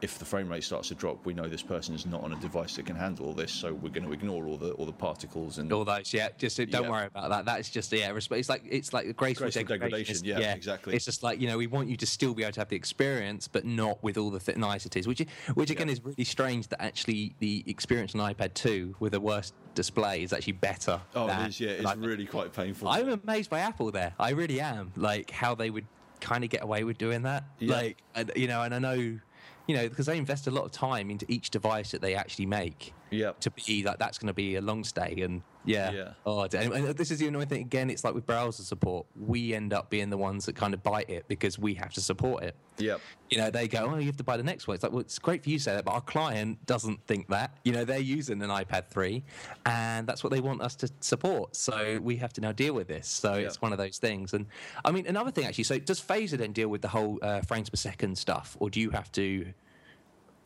[0.00, 2.36] if the frame rate starts to drop, we know this person is not on a
[2.36, 4.92] device that can handle all this, so we're going to ignore all the all the
[4.92, 6.28] particles and all those, yeah.
[6.38, 6.88] Just don't Yeah.
[6.90, 7.44] worry about that.
[7.44, 8.12] That's just yeah.
[8.14, 10.14] It's like it's like graceful, Graceful degradation.
[10.22, 10.94] degradation, yeah, exactly.
[10.94, 12.76] It's just like you know we want you to still be able to have the
[12.76, 15.08] experience, but not with all the th- niceties.
[15.08, 15.22] Which
[15.54, 15.94] which again Yeah.
[15.94, 20.32] is really strange that actually the experience on iPad 2 with a worse display is
[20.32, 21.00] actually better.
[21.16, 22.88] oh, it is, yeah, it's iPad really quite painful.
[22.88, 24.14] I'm amazed by Apple there.
[24.18, 24.92] I really am.
[24.96, 25.86] Like how they would
[26.20, 27.44] kind of get away with doing that.
[27.60, 27.74] Yeah.
[27.76, 28.02] Like,
[28.36, 29.20] you know, and I know,
[29.66, 32.46] you know, because they invest a lot of time into each device that they actually
[32.46, 35.20] make yeah, to be like that's going to be a long stay.
[35.22, 36.12] And yeah, Yeah.
[36.24, 37.60] oh, and this is the annoying thing.
[37.62, 40.82] Again, it's like with browser support, we end up being the ones that kind of
[40.82, 42.54] bite it because we have to support it.
[42.78, 42.96] yeah.
[43.30, 44.74] You know, they go, oh, you have to buy the next one.
[44.76, 47.28] It's like, well, it's great for you to say that, but our client doesn't think
[47.28, 47.58] that.
[47.62, 49.22] You know, they're using an iPad 3,
[49.66, 51.54] and that's what they want us to support.
[51.54, 53.06] So we have to now deal with this.
[53.06, 53.46] So Yeah.
[53.46, 54.32] it's one of those things.
[54.32, 54.46] And
[54.84, 55.64] I mean, another thing actually.
[55.64, 58.80] So does Phaser then deal with the whole uh, frames per second stuff, or do
[58.80, 59.52] you have to?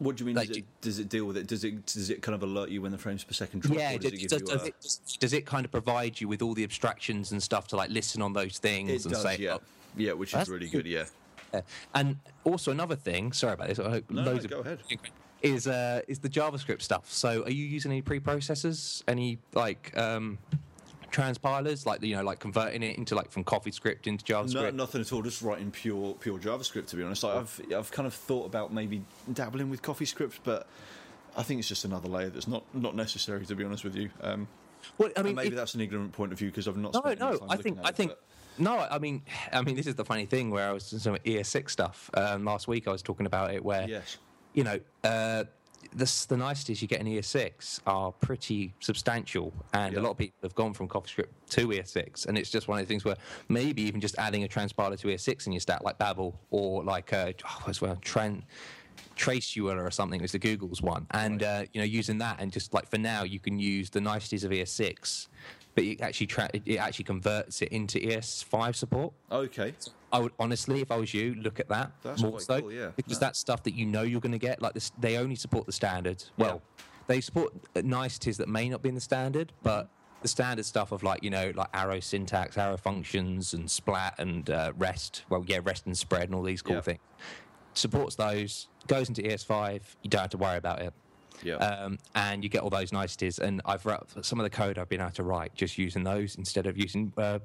[0.03, 0.37] What do you mean?
[0.37, 1.47] Like, does, it, does it deal with it?
[1.47, 3.79] Does it does it kind of alert you when the frames per second drop?
[3.79, 6.29] yeah, does, does it does, does a- it, does, does it kind of provide you
[6.29, 9.55] with all the abstractions and stuff to like listen on those things and say, yeah,
[9.55, 9.61] oh,
[9.97, 10.87] yeah, which is really good.
[10.87, 11.05] Yeah,
[11.55, 11.61] Yeah.
[11.95, 13.33] And also another thing.
[13.33, 13.79] Sorry about this.
[13.79, 14.81] I hope No, loads no, of go ahead.
[15.43, 17.11] is uh, is the JavaScript stuff.
[17.13, 19.03] So, are you using any preprocessors?
[19.07, 20.39] Any like um,
[21.13, 24.55] transpilers, like you know, like converting it into like from CoffeeScript into JavaScript?
[24.55, 25.23] No, nothing at all.
[25.23, 26.87] Just writing pure pure JavaScript.
[26.89, 30.67] To be honest, like, I've I've kind of thought about maybe dabbling with CoffeeScript, but
[31.37, 33.45] I think it's just another layer that's not not necessary.
[33.47, 34.49] To be honest with you, um,
[34.99, 36.95] well, I mean, maybe if- that's an ignorant point of view because I've not.
[36.95, 37.39] No, no.
[37.49, 38.23] I think I it, think but-
[38.59, 38.79] no.
[38.79, 39.23] I mean,
[39.53, 42.45] I mean, this is the funny thing where I was doing some ES6 stuff um,
[42.45, 42.89] last week.
[42.89, 44.17] I was talking about it where Yes.
[44.55, 45.45] you know uh,
[45.95, 50.01] the the niceties you get in ES6 are pretty substantial, and Yeah.
[50.01, 52.87] a lot of people have gone from CoffeeScript to ES6, and it's just one of
[52.87, 53.17] the things where
[53.49, 57.13] maybe even just adding a transpiler to ES6 in your stack like Babel or like
[57.13, 58.43] uh, oh, what's well Tran.
[59.17, 62.73] Traceur or something is the Google's one, and uh, you know using that and just
[62.73, 65.29] like for now you can use the niceties of ES6,
[65.75, 69.13] but it actually tra- it- it actually converts it into ES5 support.
[69.31, 69.75] Okay.
[70.13, 72.91] I would honestly, if I was you, look at that That's more so cool, yeah.
[72.97, 73.19] because Yeah.
[73.21, 74.61] that's stuff that you know you're going to get.
[74.61, 76.23] Like this, they only support the standard.
[76.37, 76.61] Well,
[77.07, 79.89] they support niceties that may not be in the standard, but
[80.21, 84.51] the standard stuff of like you know like arrow syntax, arrow functions, and splat and
[84.51, 85.25] uh, rest.
[85.31, 86.81] Well, yeah, rest and spread and all these cool Yeah.
[86.83, 87.01] things
[87.75, 88.69] supports those.
[88.87, 89.81] Goes into ES5.
[90.03, 90.93] You don't have to worry about it.
[91.43, 91.55] Yeah.
[91.55, 93.39] Um, and you get all those niceties.
[93.39, 96.37] And I've wrote some of the code I've been able to write just using those
[96.37, 97.39] instead of using uh,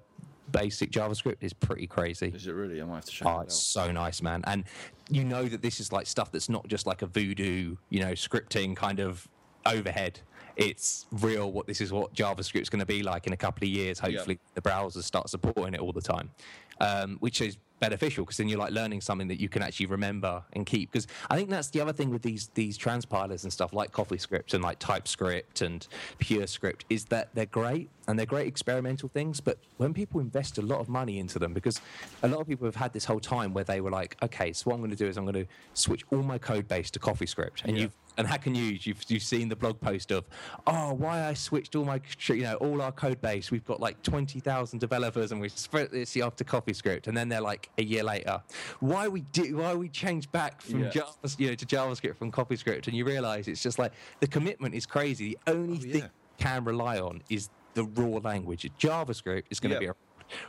[0.52, 2.32] basic JavaScript is pretty crazy.
[2.36, 2.82] Is it really?
[2.82, 4.44] I might have to check Oh, it it's so nice, man.
[4.46, 4.64] And
[5.10, 8.12] you know that this is like stuff that's not just like a voodoo, you know,
[8.12, 9.28] scripting kind of
[9.66, 10.20] overhead.
[10.56, 11.52] It's real.
[11.52, 14.00] What this is what JavaScript's going to be like in a couple of years.
[14.00, 16.32] Hopefully, the browsers start supporting it all the time,
[16.80, 20.44] um, which is beneficial because then you're like learning something that you can actually remember
[20.54, 20.92] and keep.
[20.92, 24.54] Because I think that's the other thing with these these transpilers and stuff like CoffeeScript
[24.54, 25.88] and like TypeScript and
[26.20, 29.40] PureScript is that they're great and they're great experimental things.
[29.42, 31.80] But when people invest a lot of money into them, because
[32.24, 34.70] a lot of people have had this whole time where they were like, okay, so
[34.70, 37.00] what I'm going to do is I'm going to switch all my code base to
[37.00, 37.84] CoffeeScript, and Yeah.
[37.84, 40.26] you've and Hacker News, you've you've seen the blog post of,
[40.66, 43.52] oh, why I switched all my, you know, all our code base.
[43.52, 47.08] We've got like twenty thousand developers, and we spread this after to CoffeeScript.
[47.08, 48.42] And then they're like a year later,
[48.80, 50.90] why we do why we change back from Yeah.
[50.90, 54.76] Java, you know, to JavaScript from CoffeeScript, and you realise it's just like the commitment
[54.76, 55.30] is crazy.
[55.46, 56.04] The only Oh, thing yeah.
[56.06, 58.70] you can rely on is the raw language.
[58.80, 59.80] JavaScript is going to Yeah.
[59.80, 59.96] be a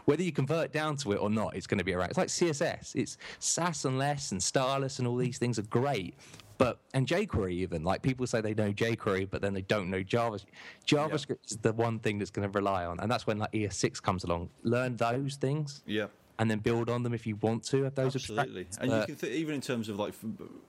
[0.06, 2.08] whether you convert down to it or not, it's going to be around.
[2.08, 2.96] It's like CSS.
[2.96, 6.16] It's Sass and less and stylus and all these things are great.
[6.58, 10.02] But and jQuery even like people say they know jQuery, but then they don't know
[10.02, 10.40] Java.
[10.86, 14.02] JavaScript is the one thing that's going to rely on, and that's when like ES6
[14.02, 14.50] comes along.
[14.64, 16.06] Learn those things, Yeah.
[16.40, 17.84] and then build on them if you want to.
[17.84, 20.14] Have those Absolutely, and you can th- even in terms of like,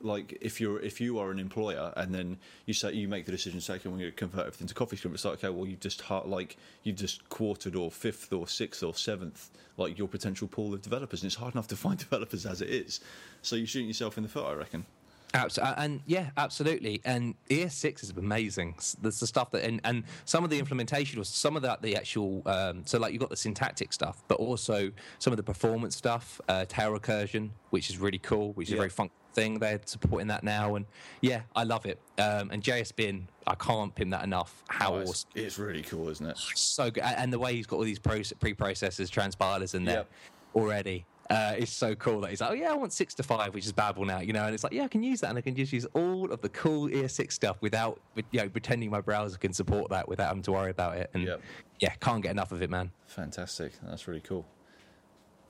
[0.02, 3.32] like if you're if you are an employer and then you say you make the
[3.32, 5.14] decision, say, okay, we're going to convert everything to CoffeeScript.
[5.16, 8.84] It's like, okay, well, you've just ha- like you've just quartered or fifth or sixth
[8.84, 12.46] or seventh like your potential pool of developers, and it's hard enough to find developers
[12.46, 13.00] as it is.
[13.42, 14.86] So you're shooting yourself in the foot, I reckon.
[15.34, 17.02] Abs- uh, and yeah, absolutely.
[17.06, 18.76] And ES6 is amazing.
[19.02, 21.96] There's the stuff that, and, and some of the implementation was some of that, the
[21.96, 25.96] actual, um, so like you've got the syntactic stuff, but also some of the performance
[25.96, 29.60] stuff, uh, tail recursion, which is really cool, which is a very fun thing.
[29.60, 30.74] They're supporting that now.
[30.76, 30.86] And
[31.22, 32.00] yeah, I love it.
[32.18, 34.64] Um, and JS Bin, I can't pin that enough.
[34.68, 35.30] How Oh, it's, awesome.
[35.36, 36.38] it's really cool, isn't it?
[36.56, 37.04] So good.
[37.04, 40.10] And the way he's got all these pre-processors, transpilers in there Yep.
[40.56, 41.06] already.
[41.30, 43.66] Uh, it's so cool that he's like, oh yeah, I want six to five, which
[43.66, 45.42] is Babel now, you know, and it's like, yeah, I can use that, and I
[45.42, 48.00] can just use all of the cool ES6 stuff without,
[48.32, 51.12] you know, pretending my browser can support that without having to worry about it.
[51.14, 51.42] And Yep.
[51.82, 52.90] yeah, can't get enough of it, man.
[53.06, 53.74] Fantastic.
[53.84, 54.46] That's really cool.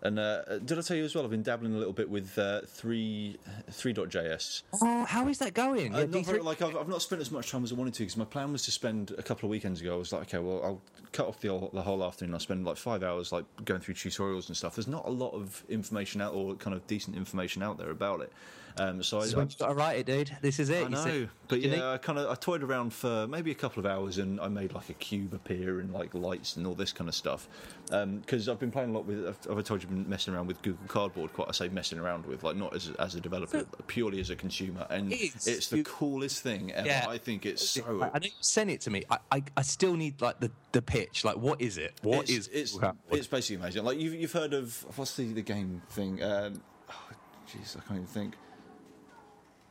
[0.02, 1.26] And uh, did I tell you as well?
[1.26, 3.38] I've been dabbling a little bit with uh, three
[3.70, 4.64] three dot JS.
[4.82, 5.94] Oh, how is that going?
[5.94, 8.04] Uh, not very, like I've, I've not spent as much time as I wanted to
[8.04, 9.96] because my plan was to spend a couple of weekends ago.
[9.96, 10.82] I was like, okay, well, I'll
[11.12, 12.34] cut off the whole, the whole afternoon.
[12.34, 14.76] I'll spend like five hours like going through tutorials and stuff.
[14.76, 18.22] There's not a lot of information out or kind of decent information out there about
[18.22, 18.32] it.
[18.78, 20.36] Um, so I, is I, to write it, dude.
[20.42, 20.88] This is it.
[20.88, 23.56] I see- know, but you yeah, I kind of I toyed around for maybe a
[23.56, 26.76] couple of hours, and I made like a cube appear and like lights and all
[26.76, 27.48] this kind of stuff.
[27.90, 30.34] Because I've been playing a lot with, I've, told you I've told you, been messing
[30.34, 31.34] around with Google Cardboard.
[31.34, 34.30] Quite, I say messing around with, like not as as a developer, but purely as
[34.30, 36.88] a consumer, and It's- it's the you- coolest thing ever.
[36.88, 37.06] Yeah.
[37.08, 38.02] I think it's so.
[38.02, 39.04] I, I know you sent it to me.
[39.10, 41.24] I, I, I still need like the, the pitch.
[41.26, 41.94] Like, what is it?
[42.04, 43.18] What it's, is it's Cardboard?
[43.18, 43.84] it's basically amazing.
[43.84, 46.22] Like you've you've heard of what's the the game thing?
[46.24, 47.10] Um, oh,
[47.50, 48.36] Jeez, I can't even think.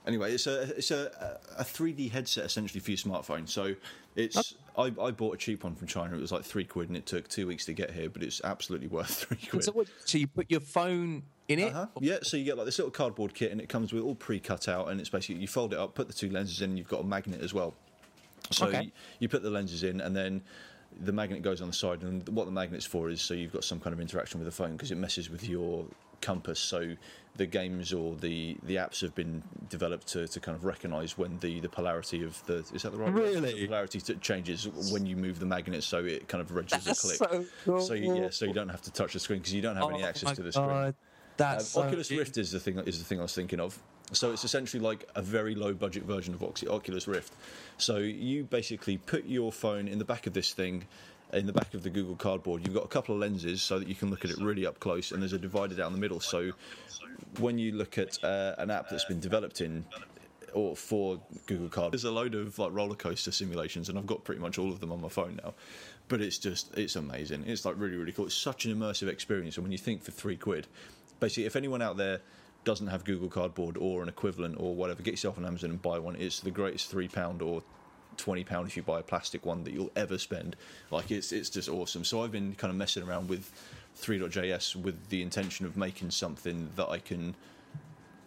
[0.08, 3.46] Anyway, it's a it's a a 3D headset essentially for your smartphone.
[3.46, 3.74] So
[4.16, 6.16] it's I, I bought a cheap one from China.
[6.16, 8.40] It was like three quid, and it took two weeks to get here, but it's
[8.42, 9.64] absolutely worth three quid.
[9.64, 11.74] so, what, so you put your phone in it?
[11.74, 11.86] Uh-huh.
[12.00, 14.66] Yeah, so you get like this little cardboard kit, and it comes with all pre-cut
[14.66, 16.88] out, and it's basically you fold it up, put the two lenses in, and you've
[16.88, 17.74] got a magnet as well.
[18.50, 18.84] So Okay.
[18.84, 20.42] you, you put the lenses in, and then
[21.00, 23.64] the magnet goes on the side, and what the magnet's for is so you've got
[23.64, 25.84] some kind of interaction with the phone because it messes with your
[26.20, 26.58] compass.
[26.60, 26.94] So
[27.36, 31.38] the games or the the apps have been developed to, to kind of recognise when
[31.38, 33.22] the, the polarity of the is that the right word?
[33.22, 33.52] Really?
[33.54, 37.20] the polarity t- changes when you move the magnet, so it kind of registers That's
[37.20, 37.30] a click.
[37.30, 37.80] so cool.
[37.80, 39.90] So you, yeah, so you don't have to touch the screen because you don't have
[39.90, 40.68] any Oh access to the screen.
[40.68, 40.94] God,
[41.36, 42.18] That's Um, so Oculus cute.
[42.18, 43.78] Rift is the thing is the thing I was thinking of.
[44.10, 47.32] So it's essentially like a very low budget version of Oculus Rift.
[47.76, 50.86] So you basically put your phone in the back of this thing,
[51.32, 52.64] in the back of the Google Cardboard.
[52.64, 54.80] You've got a couple of lenses so that you can look at it really up
[54.80, 56.20] close, and there's a divider down the middle.
[56.20, 56.52] So
[57.38, 59.84] when you look at uh, an app that's been developed in
[60.54, 61.92] or for Google Card.
[61.92, 64.80] There's a load of like roller coaster simulations, and I've got pretty much all of
[64.80, 65.54] them on my phone now.
[66.08, 67.44] But it's just it's amazing.
[67.46, 68.26] It's like really really cool.
[68.26, 70.66] It's such an immersive experience, and when you think for three quid,
[71.20, 72.20] basically, if anyone out there
[72.64, 75.98] doesn't have Google Cardboard or an equivalent or whatever, get yourself on Amazon and buy
[75.98, 76.16] one.
[76.16, 77.62] It's the greatest three pound or
[78.18, 80.56] twenty pound if you buy a plastic one that you'll ever spend.
[80.90, 82.04] Like it's it's just awesome.
[82.04, 83.50] So I've been kind of messing around with
[83.94, 87.34] Three.js with the intention of making something that I can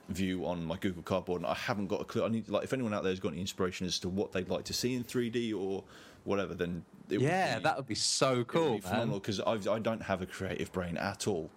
[0.10, 2.25] view on my Google Cardboard, and I haven't got a clue.
[2.25, 4.49] I need like if anyone out there has got any inspiration as to what they'd
[4.49, 5.84] like to see in 3D or
[6.25, 9.80] whatever, then it Yeah, would be, that would be so cool, be phenomenal because I
[9.80, 11.49] don't have a creative brain at all.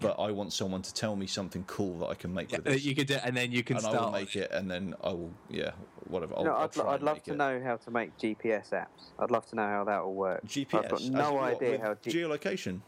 [0.00, 2.64] But I want someone to tell me something cool that I can make Yeah, with
[2.64, 2.84] that this.
[2.84, 5.08] you could do, and then you can and I will make it, and then I
[5.08, 5.72] will, yeah,
[6.08, 6.34] whatever.
[6.34, 7.36] I'll, You know, I'll I'd, try I'd love to it.
[7.36, 9.10] know how to make GPS apps.
[9.18, 10.42] I'd love to know how that will work.
[10.46, 10.74] GPS.
[10.84, 11.94] I've got no what, idea with how.
[12.02, 12.80] G- geolocation.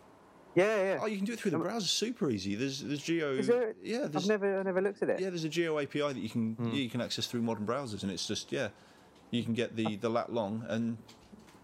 [0.54, 0.98] yeah, yeah.
[1.02, 1.86] Oh, you can do it through the browser.
[1.86, 2.54] Super easy.
[2.54, 3.34] There's there's geo.
[3.34, 3.74] Is there?
[3.82, 5.20] Yeah, I've never, I never looked at it.
[5.20, 6.68] yeah, there's a geo API that you can Hmm.
[6.68, 8.68] yeah, you can access through modern browsers, and it's just yeah,
[9.30, 10.96] you can get the the lat long and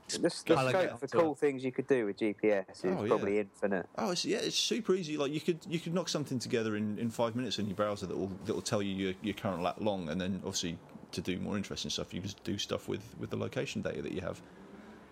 [0.09, 3.09] The, the scope for cool things you could do with GPS is Oh, yeah.
[3.09, 3.87] probably infinite.
[3.97, 5.17] Oh, it's, yeah, it's super easy.
[5.17, 8.07] Like you could you could knock something together in, in five minutes in your browser
[8.07, 10.77] that will that will tell you your, your current lat long, and then obviously
[11.12, 14.12] to do more interesting stuff, you just do stuff with, with the location data that
[14.12, 14.41] you have.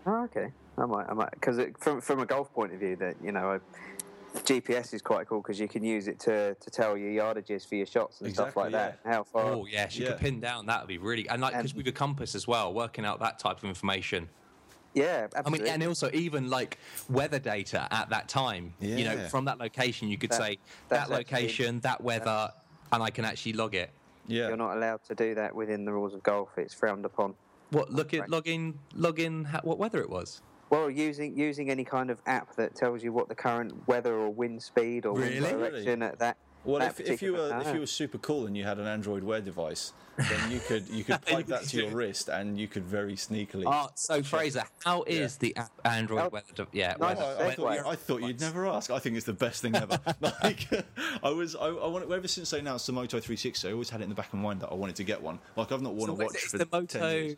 [0.07, 0.50] Oh, okay.
[0.79, 3.53] I might, I might, because from from a golf point of view, that you know,
[3.53, 7.68] I, GPS is quite cool because you can use it to, to tell your yardages
[7.68, 9.00] for your shots and stuff Exactly, like that.
[9.05, 9.44] How far?
[9.53, 10.12] Oh yes, you Yeah.
[10.12, 10.66] could pin down.
[10.66, 13.20] That would be really and like because And- with a compass as well, working out
[13.20, 14.29] that type of information.
[14.94, 15.70] Yeah, absolutely.
[15.70, 18.74] I mean, and also even like weather data at that time.
[18.81, 18.96] Yeah.
[18.96, 22.53] You know, from that location, you could That- say that's that actually- location, that weather,
[22.92, 23.90] and I can actually log it.
[24.26, 26.50] Yeah, You're not allowed to do that within the rules of golf.
[26.57, 27.35] It's frowned upon.
[27.70, 28.31] What look at Right.
[28.31, 30.42] log in, log in what weather it was.
[30.70, 34.31] Well, using using any kind of app that tells you what the current weather or
[34.31, 35.40] wind speed or Really?
[35.40, 36.37] wind direction at that.
[36.64, 38.87] Well, if, if you were particular- if you were super cool and you had an
[38.87, 42.68] Android Wear device, then you could you could plug that to your wrist and you
[42.68, 43.64] could very sneakily.
[43.66, 46.53] Oh, so Fraser, how is the app Android How- weather?
[46.55, 47.55] de- yeah, Nice weather- I, I segue.
[47.57, 48.90] thought, you, I thought you'd never ask.
[48.90, 49.99] I think it's the best thing ever.
[50.20, 50.68] like,
[51.23, 54.01] I was, I, I wanted, ever since they announced the Moto 360, I always had
[54.01, 55.38] it in the back of my mind that I wanted to get one.
[55.57, 57.09] Like, I've not worn So a watch it's for the 10 Moto.
[57.11, 57.37] years.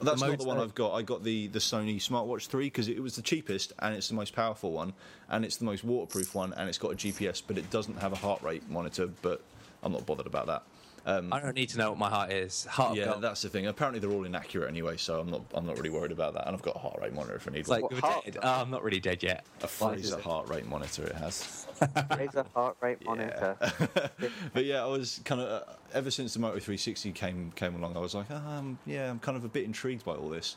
[0.00, 0.92] That's the not the one I've got.
[0.94, 4.14] I got the, the Sony Smartwatch 3 because it was the cheapest and it's the
[4.14, 4.92] most powerful one
[5.30, 8.12] and it's the most waterproof one and it's got a GPS, but it doesn't have
[8.12, 9.08] a heart rate monitor.
[9.22, 9.40] But
[9.82, 10.62] I'm not bothered about that.
[11.06, 12.64] Um, I don't need to know what my heart is.
[12.64, 13.22] Heart Yeah, gold.
[13.22, 13.68] that's the thing.
[13.68, 15.42] Apparently, they're all inaccurate anyway, so I'm not.
[15.54, 16.48] I'm not really worried about that.
[16.48, 18.38] And I've got a heart rate monitor if I need It's like What, heart- dead.
[18.42, 19.46] Oh, I'm not really dead yet.
[19.62, 20.24] A Why is Fraser it?
[20.24, 21.65] heart rate monitor it has.
[22.18, 23.56] Raise a heart rate monitor.
[24.52, 27.96] but yeah, I was kind of uh, ever since the Moto 360 came came along,
[27.96, 30.56] I was like, um, yeah, I'm kind of a bit intrigued by all this.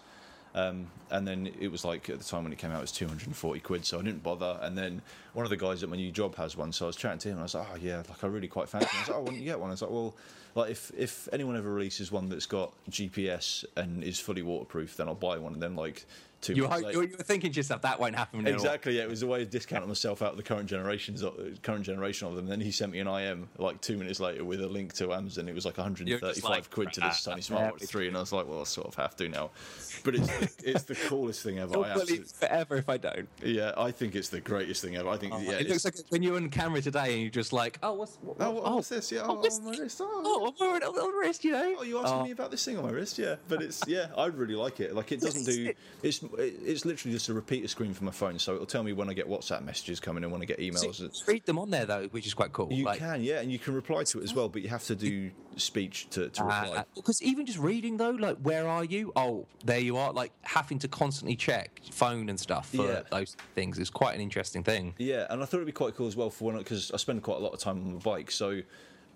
[0.55, 2.91] Um, and then it was like at the time when it came out, it was
[2.91, 4.57] 240 quid, so I didn't bother.
[4.61, 5.01] And then
[5.33, 7.27] one of the guys at my new job has one, so I was chatting to
[7.29, 8.89] him, and I was like, oh yeah, like I really quite fancy.
[8.91, 9.69] I was like, oh, don't you get one?
[9.69, 10.15] I was like, well,
[10.55, 15.07] like if if anyone ever releases one that's got GPS and is fully waterproof, then
[15.07, 15.53] I'll buy one.
[15.53, 16.05] And then like
[16.41, 18.45] two You were, months ho- you were thinking to yourself that won't happen.
[18.47, 18.97] Exactly.
[18.97, 21.31] Yeah, it was a way of discounting myself out of the current generations, uh,
[21.63, 22.45] current generation of them.
[22.47, 25.47] then he sent me an IM like two minutes later with a link to Amazon.
[25.49, 27.87] It was like 135 like, quid to this "Ah, Sony Smartwatch.
[27.87, 29.51] 3, and I was like, well, I sort of have to now.
[30.03, 30.29] But it's
[30.63, 31.77] it's the coolest thing ever.
[31.79, 33.27] I absolutely, forever if I don't.
[33.43, 35.09] yeah, I think it's the greatest thing ever.
[35.09, 37.77] I think yeah, it looks like when you're on camera today and you're just like,
[37.83, 39.11] oh, what's what, Oh, what, oh, what's this?
[39.11, 39.99] Yeah, oh, what's on my wrist.
[40.01, 41.75] Oh, Oh, I'm wearing it on the wrist, you know.
[41.79, 42.23] Oh, you asking Oh.
[42.23, 43.17] me about this thing on my wrist?
[43.17, 44.95] Yeah, but it's yeah, I really like it.
[44.95, 45.73] Like it doesn't do
[46.03, 49.09] it's it's literally just a repeater screen for my phone, so it'll tell me when
[49.09, 50.99] I get WhatsApp messages coming in, when I get emails.
[50.99, 52.71] you read them on there though, which is quite cool.
[52.71, 54.85] You like, can, yeah, and you can reply to it as well, but you have
[54.85, 56.77] to do speech to, to ah, reply.
[56.79, 59.11] Ah, because even just reading though, like, where are you?
[59.15, 60.13] Oh, there you are.
[60.13, 63.01] Like having to constantly check phone and stuff for Yeah.
[63.11, 64.93] those things is quite an interesting thing.
[64.97, 67.23] yeah, and I thought it'd be quite cool as well for when because I spend
[67.23, 68.61] quite a lot of time on my bike, so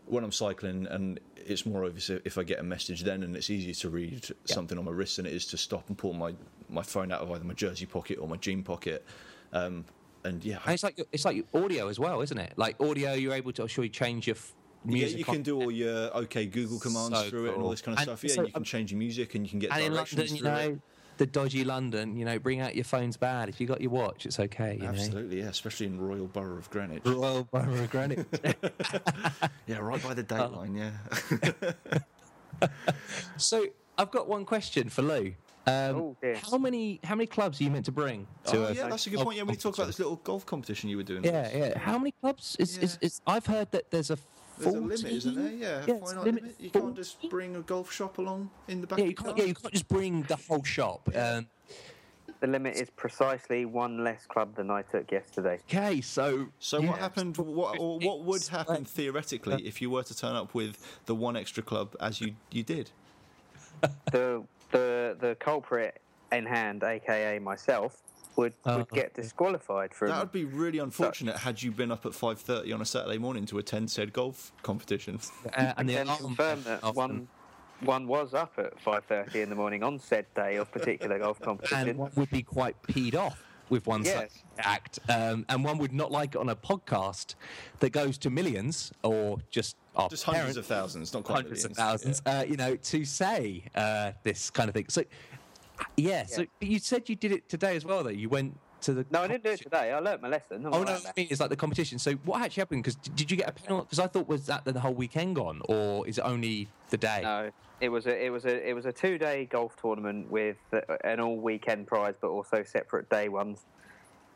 [0.05, 3.49] when I'm cycling and it's more obvious if I get a message then, and it's
[3.49, 6.33] easier to read something on my wrist than it is to stop and pull my
[6.73, 9.05] my phone out of either my jersey pocket or my jean pocket.
[9.51, 9.85] Um,
[10.25, 12.53] and yeah, And it's like it's like audio as well, isn't it?
[12.57, 13.67] Like audio, you're able to.
[13.67, 14.53] Sure you change your f-
[14.85, 15.17] Yeah, music.
[15.19, 17.97] you can do all your OK Google commands So through it and all this kind
[17.97, 18.23] of And stuff.
[18.29, 20.37] Yeah, so, you can change your music and you can get and in directions London,
[20.37, 20.79] you know, it.
[21.17, 23.49] the dodgy London, you know, bring out your phone's bad.
[23.49, 24.77] If you got your watch, it's okay.
[24.81, 27.03] You Absolutely, yeah, especially in Royal Borough of Greenwich.
[27.05, 27.13] Know?
[27.19, 28.25] Royal Borough of Greenwich.
[29.67, 30.49] Yeah, right by the Oh.
[30.61, 32.69] dateline, yeah.
[33.37, 33.65] so
[33.97, 35.33] I've got one question for Lou.
[35.65, 36.35] Um, Oh, dear.
[36.35, 39.07] how many how many clubs are you meant to bring to oh, a yeah, that's
[39.07, 39.37] a good point.
[39.37, 41.23] Yeah, when you talk about this little golf competition you were doing.
[41.23, 41.77] Yeah, yeah.
[41.79, 43.05] How many clubs is, is, Yeah.
[43.07, 44.17] is I've heard that there's a
[44.57, 45.53] There's 14, a limit, isn't there?
[45.53, 46.55] Yeah, Yeah, it's finite limit limit.
[46.59, 49.23] You can't just bring a golf shop along in the back Yeah, of you your
[49.23, 49.27] can't.
[49.29, 49.37] car.
[49.37, 51.09] Yeah, you can't just bring the whole shop.
[51.15, 51.47] Um,
[52.41, 55.59] The limit is precisely one less club than I took yesterday.
[55.69, 56.89] okay, so So yeah.
[56.89, 57.37] what happened?
[57.37, 61.15] What or what would happen like- theoretically if you were to turn up with the
[61.15, 62.91] one extra club as you you did?
[64.11, 68.01] the the the culprit in hand, aka myself,
[68.35, 70.09] would Oh, would get disqualified from.
[70.09, 73.17] That would be really unfortunate had you been up at five thirty on a Saturday
[73.17, 75.19] morning to attend said golf competition.
[75.55, 77.27] Uh, and then confirm that often- one
[77.79, 81.39] one was up at five thirty in the morning on said day of particular golf
[81.39, 81.77] competition.
[81.77, 81.97] and competition.
[81.97, 83.41] one would be quite peed off
[83.73, 84.15] with one Yes.
[84.31, 87.35] such act, um, and one would not like it on a podcast
[87.79, 91.71] that goes to millions or just our Just hundreds of thousands, not quite hundreds of
[91.77, 92.01] millions.
[92.03, 92.21] thousands.
[92.25, 94.85] Uh, you know, to say uh, this kind of thing.
[94.89, 95.03] So,
[95.97, 96.25] yeah.
[96.25, 98.09] So you said you did it today as well, though.
[98.09, 99.05] You went to the.
[99.11, 99.91] no, I didn't do it today.
[99.91, 100.65] I learnt my lesson.
[100.65, 101.99] I'm Oh no, I mean it's like the competition.
[101.99, 102.83] So what actually happened?
[102.83, 103.85] Because did you get a penalty?
[103.85, 107.21] Because I thought was that the whole weekend gone, or is it only the day?
[107.23, 107.49] No,
[107.83, 110.79] it was a it was a it was a two day golf tournament with uh,
[111.03, 113.65] an all weekend prize, but also separate day ones.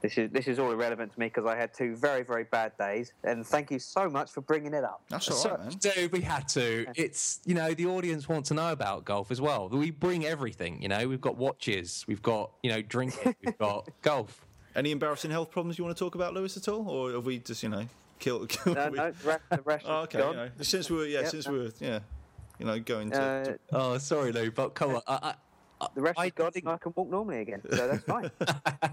[0.01, 2.73] This is this is all irrelevant to me because I had two very very bad
[2.77, 5.01] days, and thank you so much for bringing it up.
[5.09, 5.69] That's all So, right, man.
[5.79, 6.85] dude, we had to.
[6.95, 9.69] It's you know the audience want to know about golf as well.
[9.69, 10.81] We bring everything.
[10.81, 14.45] You know, we've got watches, we've got you know drinking, we've got golf.
[14.75, 17.39] Any embarrassing health problems you want to talk about, Lewis, at all, or have we
[17.39, 17.85] just you know
[18.19, 18.49] killed?
[18.63, 20.19] killed No, no, the rest, the rest Oh, okay.
[20.19, 21.53] You know, since we were yeah, Yep, since no.
[21.53, 21.99] we were yeah,
[22.59, 23.21] you know, going to.
[23.21, 25.01] Uh, to- Oh, sorry, Lou, but come on.
[25.07, 25.35] I,
[25.81, 28.31] I, the rest I is gone, think- I can walk normally again, so that's fine.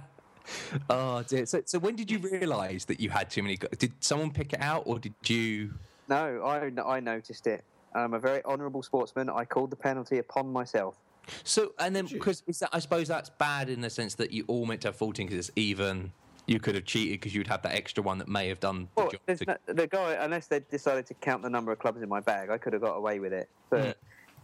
[0.91, 1.47] oh dear.
[1.47, 3.57] So, so when did you realise that you had too many?
[3.79, 5.75] Did someone pick it out, or did you?
[6.09, 7.65] no, I I noticed it.
[7.95, 9.31] I'm a very honourable sportsman.
[9.31, 10.97] I called the penalty upon myself.
[11.45, 14.83] So and then because I suppose that's bad in the sense that you all meant
[14.83, 16.13] to have 14 because it's even.
[16.47, 19.03] You could have cheated because you'd have that extra one that may have done the
[19.03, 19.21] Well, job.
[19.39, 22.21] to- no, the guy, unless they decided to count the number of clubs in my
[22.21, 23.49] bag, I could have got away with it.
[23.71, 23.95] But Mm.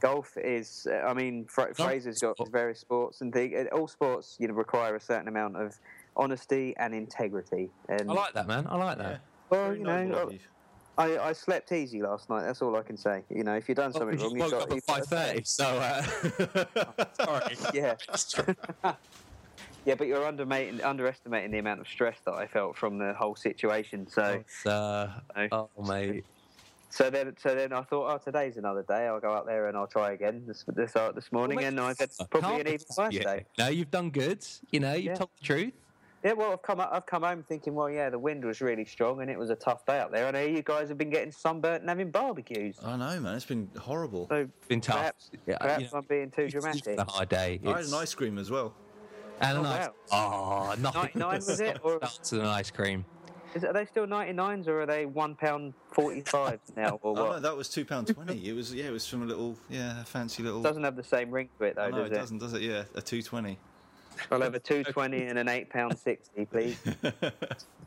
[0.01, 2.51] golf is, uh, I mean, Fra- Fraser's got sport.
[2.51, 5.79] various sports, and the, all sports, you know, require a certain amount of
[6.17, 7.71] honesty and integrity.
[7.89, 8.67] And I like that, man.
[8.69, 9.03] I like yeah.
[9.05, 9.21] that.
[9.51, 10.31] well, Very you know.
[10.99, 12.43] I, I slept easy last night.
[12.45, 13.23] That's all I can say.
[13.31, 15.09] You know, if you've done something you wrong, woke you've up got, at you've five
[15.11, 17.57] got so uh, sorry.
[17.75, 18.95] Yeah.
[19.87, 23.35] Yeah, but you're underestimating, underestimating the amount of stress that I felt from the whole
[23.35, 24.07] situation.
[24.07, 25.49] So, It's, uh, No.
[25.53, 26.25] oh mate,
[26.91, 29.07] so then, so then I thought, oh, today's another day.
[29.07, 31.81] I'll go out there and I'll try again this this, uh, this morning, Well, and
[31.81, 33.23] I mate, said probably an even worse yeah.
[33.23, 33.45] day.
[33.59, 34.45] No, you've done good.
[34.71, 35.15] You know, you've Yeah.
[35.15, 35.73] told the truth.
[36.23, 39.23] Yeah, well, I've come I've come home thinking, well, yeah, the wind was really strong
[39.23, 41.33] and it was a tough day out there, I know you guys have been getting
[41.33, 42.79] sunburnt and having barbecues.
[42.85, 43.37] I know, man.
[43.37, 44.27] It's been horrible.
[44.29, 44.97] So Been tough.
[44.97, 46.85] perhaps, Yeah, perhaps you know, I'm being too It's dramatic.
[46.85, 47.59] been a hard day.
[47.65, 48.75] I had an ice cream as well.
[49.41, 49.89] And a Oh, nice.
[50.13, 51.11] Oh, nothing.
[51.15, 53.05] 99 was it, or- starts with an ice cream.
[53.55, 57.25] Is, are they still 99s or are they one pound 45s now, or Oh no,
[57.31, 57.43] what?
[57.43, 58.49] that was two pound twenty.
[58.49, 60.63] It was yeah, it was from a little yeah, fancy little.
[60.63, 62.17] Doesn't have the same ring to it though, Oh, no, does it it?
[62.19, 62.63] doesn't, does it?
[62.63, 63.59] Yeah, a two twenty.
[64.31, 66.77] I'll have a 220 and an eight pound 60, please.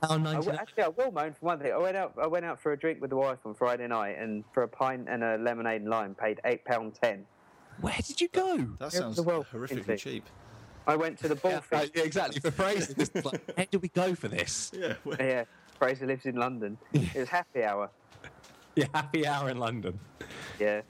[0.05, 0.55] Oh, I w- 99.
[0.57, 1.71] actually, I will moan for one thing.
[1.71, 2.13] I went out.
[2.21, 4.67] I went out for a drink with the wife on Friday night, and for a
[4.67, 7.25] pint and a lemonade and lime, paid eight pound ten.
[7.79, 8.57] Where did you go?
[8.79, 10.25] That Yeah, sounds the world horrifically into- cheap.
[10.87, 11.91] I went to the Yeah, ballfish.
[11.95, 12.39] yeah, exactly.
[12.39, 14.71] For Fraser, just like, where do we go for this?
[14.77, 14.93] Yeah.
[15.05, 15.43] well, yeah,
[15.79, 16.77] Fraser lives in London.
[16.93, 17.89] It was happy hour.
[18.75, 19.99] Yeah, happy hour in London.
[20.59, 20.81] Yeah.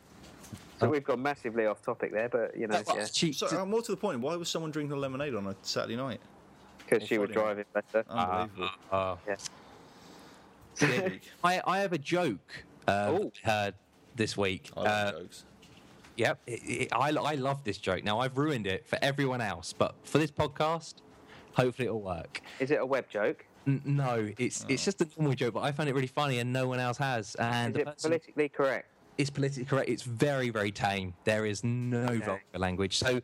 [0.80, 3.66] So we've gone massively off topic there, but you know, Well, yeah, she- So uh,
[3.66, 6.20] more to the point, why was someone drinking lemonade on a Saturday night?
[6.80, 8.04] because she was Friday driving better.
[8.10, 8.70] Unbelievable.
[8.92, 9.36] uh, Yeah.
[11.44, 13.20] I, I have a joke uh, Oh.
[13.24, 13.74] that heard
[14.16, 14.70] this week.
[14.76, 15.44] I like Uh, jokes.
[16.16, 18.04] Yep, it, it, I, I love this joke.
[18.04, 20.96] Now I've ruined it for everyone else, but for this podcast,
[21.54, 22.42] hopefully it'll work.
[22.60, 23.46] Is it a web joke?
[23.66, 24.86] N- no, it's it's Oh.
[24.86, 27.34] just a normal joke, but I find it really funny, and no one else has.
[27.36, 28.90] And Is it person- politically correct?
[29.18, 29.90] it's politically correct.
[29.90, 31.14] It's very very tame.
[31.24, 32.18] There is no Okay.
[32.20, 32.98] vulgar language.
[32.98, 33.22] So,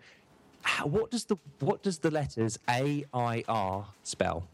[0.64, 4.48] how, what does the what does the letters A I R spell?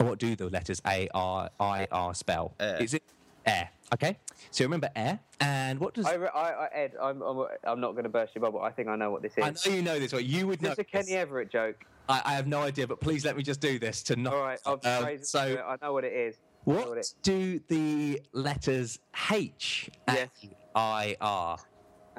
[0.00, 2.54] Or what do the letters A R I R spell?
[2.60, 2.76] Air.
[2.82, 3.02] Is it
[3.44, 3.70] air?
[3.94, 4.16] Okay,
[4.50, 7.92] so remember air, and what does I, re- I, I Ed, I'm, I'm, I'm not
[7.92, 8.60] going to burst your bubble.
[8.60, 9.44] I think I know what this is.
[9.44, 10.24] I know you know this, right?
[10.24, 10.68] You would Is know.
[10.70, 11.12] this a Kenny.
[11.12, 11.84] Everett joke?
[12.08, 14.34] I, I have no idea, but please let me just do this to not.
[14.34, 15.64] All right, I'll um, phrase so, to it.
[15.66, 16.36] I know what it is.
[16.66, 18.98] I know what it- do the letters
[19.30, 20.28] H Yes.
[20.74, 21.58] I R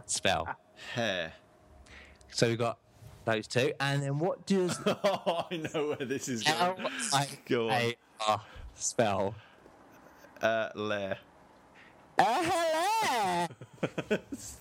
[0.06, 0.48] spell?
[0.96, 1.34] Hair.
[2.32, 2.78] So we've got
[3.26, 3.74] those two.
[3.80, 6.58] And then what does oh, I know where this is going.
[6.58, 6.78] L
[7.14, 7.74] I Go on.
[7.74, 8.42] A R
[8.76, 9.36] spell?
[10.42, 11.18] Uh, Lair.
[12.18, 13.48] Uh, hello.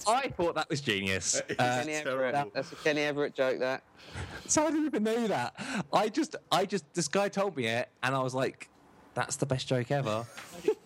[0.08, 1.40] I thought that was genius.
[1.48, 2.32] It's Uh, Kenny Everett.
[2.34, 2.50] terrible.
[2.54, 3.58] That's a Kenny Everett joke.
[3.60, 3.82] That.
[4.46, 5.54] so I didn't even know that.
[5.92, 8.68] I just, I just, this guy told me it, and I was like,
[9.14, 10.26] "That's the best joke ever."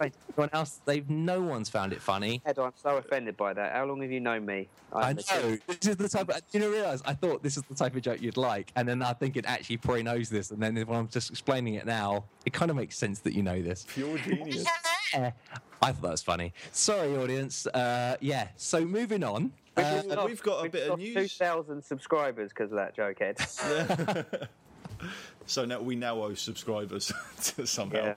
[0.01, 2.41] Everyone else, they've no one's found it funny.
[2.47, 3.73] Ed, I'm so offended by that.
[3.75, 4.69] How long have you known me?
[4.93, 5.43] I I'm a kid.
[5.45, 5.75] know.
[5.75, 6.29] This is the type.
[6.29, 8.89] Of, you know, realize I thought this is the type of joke you'd like, and
[8.89, 11.85] then I think it actually probably knows this, and then when I'm just explaining it
[11.87, 13.87] now, it kind of makes sense that you know this.
[13.89, 14.65] Pure genius.
[15.15, 15.33] I
[15.81, 16.53] thought that was funny.
[16.73, 17.67] Sorry, audience.
[17.67, 18.49] Uh, yeah.
[18.57, 19.53] So moving on.
[19.77, 21.15] We've Uh, lost- we've got a we've bit of news.
[21.15, 23.39] 2,000 subscribers because of that joke, Ed.
[25.47, 27.13] so now we now owe subscribers
[27.65, 28.05] somehow.
[28.05, 28.15] Yeah.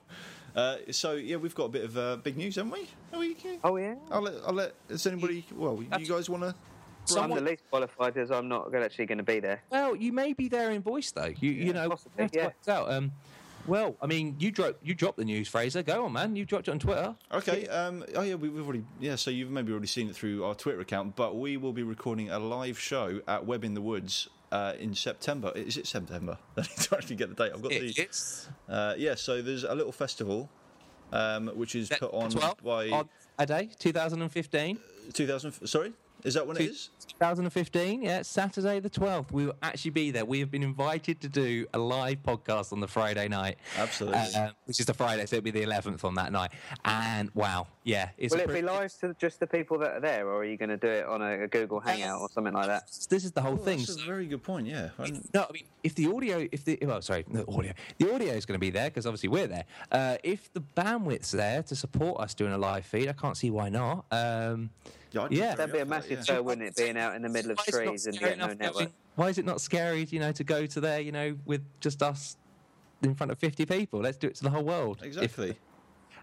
[0.60, 2.88] Uh, so yeah, we've got a bit of uh, big news, haven't we?
[3.12, 3.94] Are we oh, yeah?
[4.10, 4.34] I'll let.
[4.46, 4.88] I'll let.
[4.88, 5.44] Does anybody?
[5.54, 6.54] Well, you guys want to?
[7.18, 9.60] I'm the least qualified as I'm not actually going to be there.
[9.70, 11.32] Well, you may be there in voice though.
[11.40, 12.74] You you know, possibly, we have yeah.
[12.74, 12.90] out.
[12.90, 13.12] Um,
[13.66, 15.82] well, I mean, you dropped you dropped the news, Fraser.
[15.82, 16.36] Go on, man.
[16.36, 17.14] You dropped it on Twitter.
[17.32, 17.66] Okay.
[17.68, 18.84] Um, oh yeah, we, we've already.
[19.00, 19.16] Yeah.
[19.16, 22.30] So you've maybe already seen it through our Twitter account, but we will be recording
[22.30, 24.28] a live show at Web in the Woods.
[24.52, 26.38] Uh, in September, is it September?
[26.56, 27.50] I need to actually get the date.
[27.52, 28.02] I've got It- the.
[28.02, 30.48] it's Uh, yeah, so there's a little festival,
[31.12, 33.04] um, which is put on 12th by
[33.36, 34.78] a day, 2015.
[35.12, 35.66] 2000.
[35.66, 35.92] Sorry,
[36.24, 36.90] is that when it is?
[37.06, 39.30] 2015, yeah, Saturday the 12th.
[39.30, 40.24] We will actually be there.
[40.24, 43.58] We have been invited to do a live podcast on the Friday night.
[43.76, 44.20] Absolutely.
[44.34, 46.52] Uh, which is the Friday, so it'll be the 11th on that night.
[46.84, 48.08] And wow, yeah.
[48.18, 50.38] It's Will a it be pretty- live to just the people that are there, or
[50.38, 52.86] are you going to do it on a, a Google Hangout or something like that?
[53.08, 53.78] This is the whole Oh, thing.
[53.78, 54.66] that's a very good point.
[54.66, 54.88] Yeah.
[54.98, 58.12] I hadn't- No, I mean, if the audio, if the well, sorry, the audio, the
[58.14, 59.64] audio is going to be there because obviously we're there.
[59.92, 63.50] Uh, if the bandwidth's there to support us doing a live feed, I can't see
[63.50, 64.06] why not.
[64.10, 64.70] Um,
[65.16, 65.54] I'd Yeah.
[65.54, 66.38] That'd be a up for that, massive yeah.
[66.40, 68.90] wouldn't it, being out in the middle of why is trees and getting no network?
[69.14, 72.02] Why is it not scary, you know, to go to there, you know, with just
[72.02, 72.36] us
[73.02, 74.00] in front of 50 people?
[74.00, 74.98] Let's do it to the whole world.
[75.02, 75.56] If- Exactly.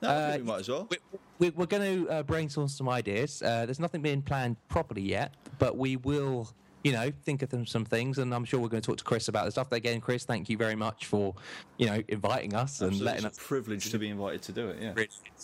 [0.01, 0.87] No, Uh, we might as well.
[0.89, 0.97] we-
[1.39, 3.41] we- we're going to uh, brainstorm some ideas.
[3.41, 6.49] Uh, there's nothing being planned properly yet, but we will,
[6.83, 9.03] you know, think of them some things, and I'm sure we're going to talk to
[9.03, 9.71] Chris about the stuff.
[9.71, 11.35] Again, Chris, thank you very much for,
[11.77, 13.43] you know, inviting us and letting it's us.
[13.43, 14.81] a privilege to be invited to do it.
[14.81, 15.03] Yeah.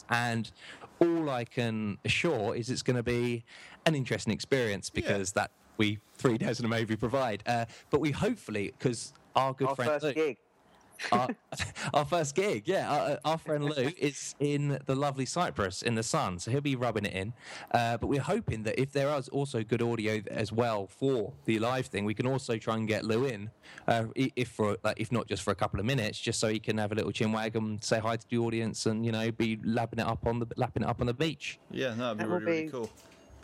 [0.09, 0.49] And
[0.99, 3.43] all I can assure is it's going to be
[3.85, 7.43] an interesting experience because that we three days in a movie provide.
[7.45, 10.37] Uh, but we hopefully because our good Our friend first Luke, gig.
[11.11, 11.29] Our,
[11.93, 12.89] our first gig, yeah.
[12.89, 16.75] Our, our friend Lou is in the lovely Cyprus in the sun, so he'll be
[16.75, 17.33] rubbing it in.
[17.71, 21.59] Uh, but we're hoping that if there is also good audio as well for the
[21.59, 23.49] live thing, we can also try and get Lou in,
[23.87, 26.59] uh, if for like, if not just for a couple of minutes, just so he
[26.59, 29.31] can have a little chin wag and say hi to the audience, and you know,
[29.31, 31.59] be lapping it up on the lapping it up on the beach.
[31.71, 32.89] Yeah, no, that'd be That will really, really be cool.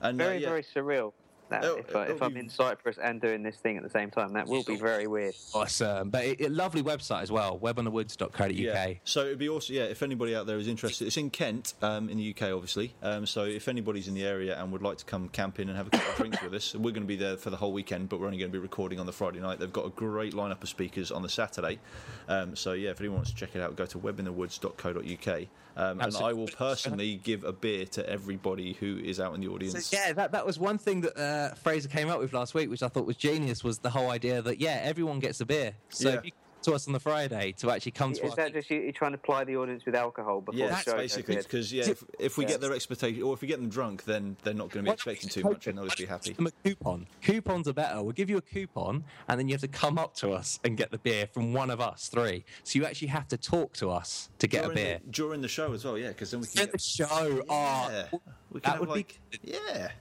[0.01, 1.13] And uh, Very, yeah, very surreal.
[1.53, 3.89] That, It'll- if I, it'll if I'm in Cyprus and doing this thing at the
[3.89, 5.35] same time, that will be very weird.
[5.53, 8.51] Awesome, but it, it, lovely website as well, webinthewoods.co.uk.
[8.53, 8.93] Yeah.
[9.03, 9.75] So it'd be awesome.
[9.75, 9.83] yeah.
[9.83, 12.93] If anybody out there is interested, it's in Kent, um, in the UK, obviously.
[13.01, 15.87] Um, so if anybody's in the area and would like to come camping and have
[15.87, 18.09] a couple of drinks with us, we're going to be there for the whole weekend,
[18.09, 19.59] but we're only going to be recording on the Friday night.
[19.59, 21.79] They've got a great lineup of speakers on the Saturday.
[22.27, 25.47] Um, so yeah, if anyone wants to check it out, go to webinthewoods.co.uk.
[25.75, 29.47] Um, and I will personally give a beer to everybody who is out in the
[29.47, 29.87] audience.
[29.87, 32.69] So, yeah, that, that was one thing that uh, Fraser came up with last week,
[32.69, 35.73] which I thought was genius, was the whole idea that, yeah, everyone gets a beer.
[35.89, 36.15] So Yeah.
[36.15, 36.31] if you
[36.63, 38.29] to us on the Friday to actually come to us.
[38.29, 40.71] Is that just you, you're trying to ply the audience with alcohol before Yeah, the
[40.75, 40.95] that's show?
[40.95, 42.51] basically because yeah, if, if we Yeah.
[42.51, 44.93] get their expectation, or if we get them drunk, then they're not going to be
[44.93, 46.29] expecting too much, and they'll just be happy.
[46.29, 47.07] Give them a coupon.
[47.21, 48.01] Coupons are better.
[48.01, 50.77] We'll give you a coupon, and then you have to come up to us and
[50.77, 52.45] get the beer from one of us three.
[52.63, 55.01] So you actually have to talk to us to get a beer.
[55.03, 57.41] the, during the show as well, yeah, because then we can get the show.
[57.49, 58.21] Ah, yeah, Oh,
[58.51, 59.39] we can that have would like be.
[59.51, 59.91] yeah.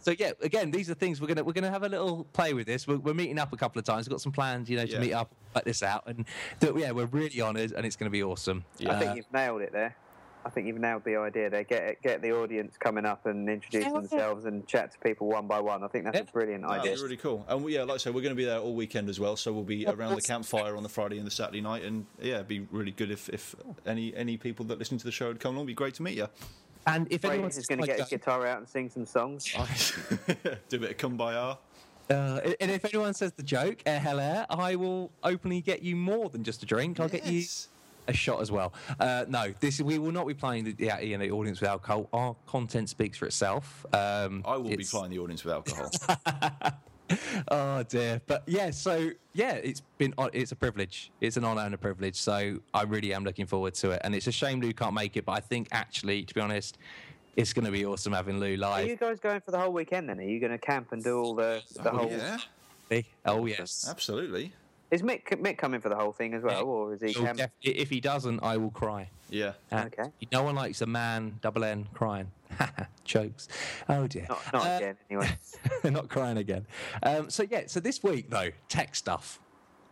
[0.00, 2.66] So yeah, again, these are things we're gonna we're gonna have a little play with
[2.66, 2.86] this.
[2.88, 4.06] We're, we're meeting up a couple of times.
[4.06, 4.98] We've got some plans, you know, to Yeah.
[5.00, 6.24] meet up, let this out, and
[6.60, 8.64] th- yeah, we're really honoured, and it's going to be awesome.
[8.78, 8.92] Yeah.
[8.96, 9.94] I think you've nailed it there.
[10.42, 11.64] I think you've nailed the idea there.
[11.64, 13.92] Get get the audience coming up and introduce Yeah.
[13.92, 15.84] themselves and chat to people one by one.
[15.84, 16.22] I think that's Yeah.
[16.22, 16.92] a brilliant No, idea.
[16.92, 17.44] it's really cool.
[17.46, 19.36] And we, yeah, like I said, we're going to be there all weekend as well.
[19.36, 21.82] So we'll be around the campfire on the Friday and the Saturday night.
[21.84, 25.12] And yeah, it'd be really good if, if any any people that listen to the
[25.12, 25.64] show would come along.
[25.66, 26.28] It'd be great to meet you.
[26.86, 29.52] And if anyone Fraser's going to get his guitar out and sing some songs.
[30.68, 31.58] Do a bit of come by our.
[32.10, 35.96] uh, and if anyone says the joke, eh, hella, air, I will openly get you
[35.96, 37.00] more than just a drink.
[37.00, 37.44] I'll get you
[38.08, 38.72] a shot as well.
[38.98, 41.70] Uh, no, this we will not be playing the, the, you know, the audience with
[41.70, 42.08] alcohol.
[42.12, 43.86] Our content speaks for itself.
[43.92, 45.90] Um, I will be playing the audience with alcohol.
[47.48, 48.70] Oh dear, but yeah.
[48.70, 51.10] So yeah, it's been it's a privilege.
[51.20, 52.16] It's an honour and a privilege.
[52.16, 54.00] So I really am looking forward to it.
[54.04, 56.78] And it's a shame Lou can't make it, but I think actually, to be honest,
[57.36, 58.84] it's going to be awesome having Lou live.
[58.86, 60.18] Are you guys going for the whole weekend then?
[60.18, 62.10] Are you going to camp and do all the oh, the Oh, whole?
[62.10, 62.38] yeah.
[62.90, 63.06] Absolutely.
[63.24, 63.86] Oh yes.
[63.88, 64.52] Absolutely.
[64.90, 67.12] Is Mick Mick coming for the whole thing as well, or is he?
[67.12, 69.08] He'll Cam- def- if he doesn't, I will cry.
[69.28, 69.52] Yeah.
[69.70, 70.10] And Okay.
[70.32, 72.30] No one likes a man, double N, crying.
[73.04, 73.46] Jokes.
[73.88, 74.26] Oh dear.
[74.28, 75.30] not not Uh, again, anyway.
[75.84, 76.66] not crying again.
[77.02, 79.38] Um, so yeah, so this week though, tech stuff.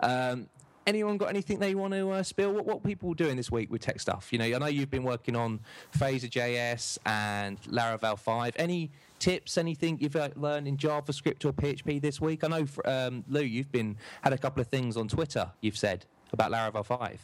[0.01, 0.49] Um,
[0.87, 2.53] anyone got anything they want to uh, spill?
[2.53, 4.33] What what people doing this week with tech stuff?
[4.33, 5.61] You know, I know you've been working on
[5.97, 8.55] Phaser JS and Laravel five.
[8.57, 9.59] Any tips?
[9.59, 12.45] Anything you've uh, learned in JavaScript or PHP this week?
[12.45, 15.51] I know, um, Lou, you've been had a couple of things on Twitter.
[15.61, 17.21] You've said about Laravel five.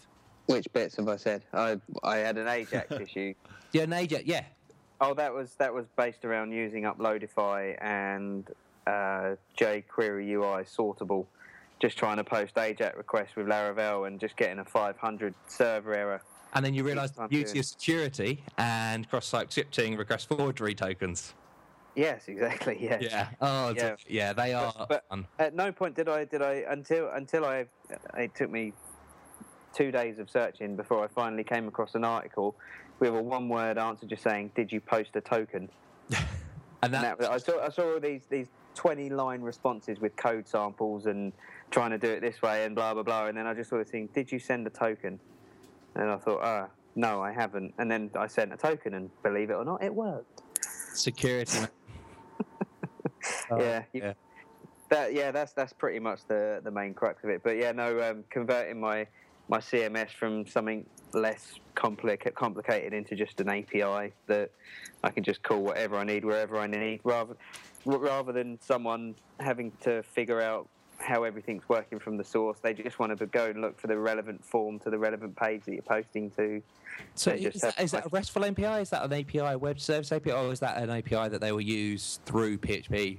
[0.47, 1.42] Which bits have I said?
[1.53, 3.34] I I had an Ajax issue.
[3.72, 4.45] Yeah, Naja, yeah.
[5.01, 8.49] Oh, that was that was based around using Uploadify and
[8.86, 11.26] uh, jQuery UI sortable.
[11.80, 16.22] Just trying to post AJAX requests with Laravel and just getting a 500 server error.
[16.55, 21.34] And then you realise the beauty of security and cross-site scripting request forgery tokens.
[21.95, 22.76] Yes, exactly.
[22.80, 23.03] Yes.
[23.03, 23.28] Yeah.
[23.40, 23.82] Oh, Yeah.
[23.84, 23.97] yeah.
[24.09, 27.66] yeah, they are But- but- At no point did I did I until until I
[28.18, 28.72] it took me
[29.72, 32.55] two days of searching before I finally came across an article
[33.01, 35.68] with a one word answer just saying, "Did you post a token?"
[36.82, 41.07] And that, I saw I saw all these these twenty line responses with code samples
[41.07, 41.32] and
[41.70, 43.26] trying to do it this way and blah blah blah.
[43.26, 45.18] And then I just saw this thing, "Did you send a token?"
[45.95, 46.66] And I thought, ah,
[46.97, 47.72] no, I haven't.
[47.78, 50.42] And then I sent a token, and believe it or not, it worked.
[50.92, 51.61] security.
[53.51, 53.61] Man.
[53.61, 54.12] Yeah, you- yeah.
[54.90, 57.42] That yeah, that's that's pretty much the the main crux of it.
[57.42, 59.07] But yeah, no, um, converting my
[59.49, 64.51] my CMS from something less complicated complicated into just an API that
[65.03, 67.34] I can just call whatever I need wherever I need, rather
[67.86, 70.68] rather than someone having to figure out
[70.99, 72.59] how everything's working from the source.
[72.62, 75.62] They just want to go and look for the relevant form to the relevant page
[75.64, 76.62] that you're posting to.
[77.14, 78.09] So They just is that, that a.
[78.11, 78.82] RESTful API?
[78.82, 81.61] Is that an API, web service API, or is that an API that they will
[81.61, 83.18] use through PHP?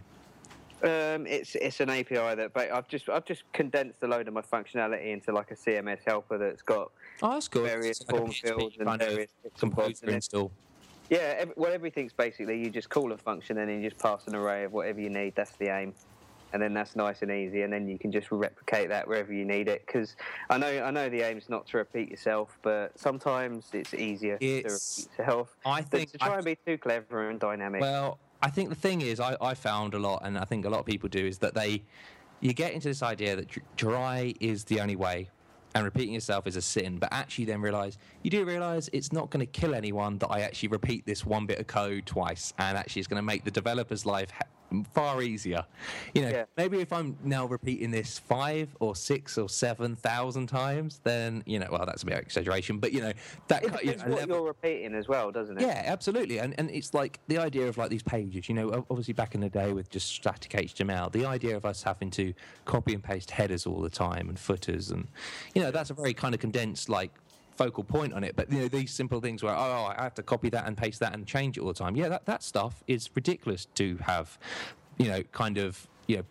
[0.86, 4.34] Um, it's it's an API that but I've just I've just condensed a load of
[4.36, 6.92] my functionality into like a CMS helper that's got
[7.24, 7.64] Oh, that's good.
[7.66, 10.00] various like form fields and various bits and bobs.
[10.00, 10.52] composer install.
[11.10, 14.28] yeah, ev well, everything's basically you just call a function and then you just pass
[14.28, 15.34] an array of whatever you need.
[15.36, 15.94] That's the aim,
[16.54, 17.64] and then that's nice and easy.
[17.64, 19.84] And then you can just replicate that wherever you need it.
[19.88, 20.16] Because
[20.52, 24.62] I know I know the aim's not to repeat yourself, but sometimes it's easier It's-
[24.98, 25.56] to repeat yourself.
[25.66, 27.82] I than think to try I- and be too clever and dynamic.
[27.82, 30.70] Well, I think the thing is, I, I found a lot, and I think a
[30.70, 31.84] lot of people do, is that they,
[32.42, 35.30] you get into this idea that dry is the only way,
[35.74, 36.98] and repeating yourself is a sin.
[36.98, 40.42] But actually, then realize you do realize it's not going to kill anyone that I
[40.42, 43.52] actually repeat this one bit of code twice, and actually, it's going to make the
[43.52, 44.32] developer's life
[44.94, 45.66] far easier.
[46.14, 46.44] You know, Yeah.
[46.58, 51.60] maybe if I'm now repeating this five or six or seven thousand times, then you
[51.60, 53.14] know, well, that's a bit of exaggeration, but you know,
[53.48, 54.36] that it you know, what level...
[54.38, 55.62] you're repeating as well, doesn't it?
[55.62, 56.40] yeah, absolutely.
[56.40, 59.42] And and it's like the idea of like these pages, you know, obviously back in
[59.42, 62.34] the day with just static HTML, the idea of us having to
[62.66, 65.08] copy and paste headers all the time and footers and
[65.54, 67.12] you know, that's a very kind of condensed like
[67.58, 68.36] focal point on it.
[68.36, 71.00] But you know, these simple things where oh I have to copy that and paste
[71.00, 71.96] that and change it all the time.
[71.96, 74.38] Yeah, that, that stuff is ridiculous to have,
[74.98, 76.24] you know, kind of you know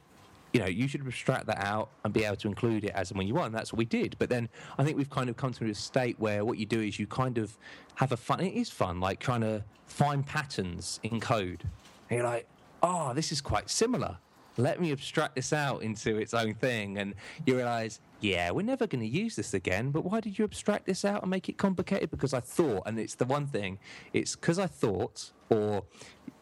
[0.54, 3.18] you know, you should abstract that out and be able to include it as and
[3.18, 3.46] when you want.
[3.46, 4.14] And that's what we did.
[4.20, 4.48] But then
[4.78, 7.08] I think we've kind of come to a state where what you do is you
[7.08, 7.58] kind of
[7.96, 8.38] have a fun.
[8.38, 11.64] It is fun, like trying to find patterns in code.
[12.08, 12.46] And you're like,
[12.84, 14.16] oh, this is quite similar.
[14.56, 16.98] Let me abstract this out into its own thing.
[16.98, 19.90] And you realize, yeah, we're never going to use this again.
[19.90, 22.10] But why did you abstract this out and make it complicated?
[22.10, 23.78] Because I thought, and it's the one thing,
[24.12, 25.84] it's because I thought, or,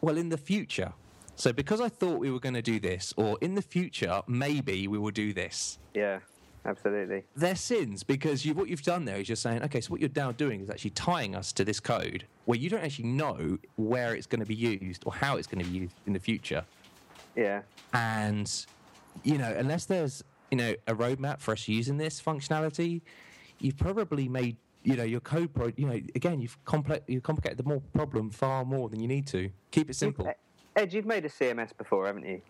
[0.01, 0.93] well, in the future.
[1.35, 4.87] So because I thought we were going to do this, or in the future, maybe
[4.87, 5.79] we will do this.
[5.95, 6.19] Yeah,
[6.63, 7.23] absolutely.
[7.35, 10.11] They're sins because you, what you've done there is you're saying, okay, so what you're
[10.15, 14.13] now doing is actually tying us to this code where you don't actually know where
[14.13, 16.63] it's going to be used or how it's going to be used in the future.
[17.35, 17.61] Yeah.
[17.93, 18.51] And,
[19.23, 23.01] you know, unless there's, you know, a roadmap for us using this functionality,
[23.59, 27.57] you've probably made, you know, your code, pro, you know, again, you've, compli- you've complicated
[27.57, 29.49] the more problem far more than you need to.
[29.71, 30.31] Keep it simple.
[30.75, 32.41] Ed, you've made a CMS before, haven't you?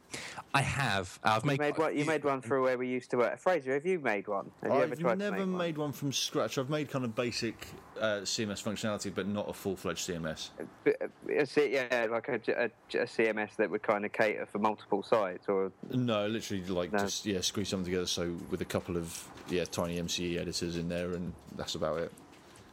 [0.54, 1.20] I have.
[1.24, 1.98] Uh, I've You made, made one.
[1.98, 3.38] You made one for where we used to work.
[3.38, 4.50] Fraser, have you made one?
[4.62, 6.58] Have you ever I've tried never to make, made one from scratch.
[6.58, 7.68] I've made kind of basic
[8.00, 10.52] uh, CMS functionality, but not a full-fledged CMS.
[10.58, 10.68] one?
[10.88, 12.66] Uh, uh, a C- yeah, like a, a,
[12.98, 17.00] a CMS that would kind of cater for multiple sites, or No, literally, like No.
[17.00, 18.08] just yeah, squeeze something together.
[18.08, 22.12] So with a couple of yeah, TinyMCE editors in there, and that's about it.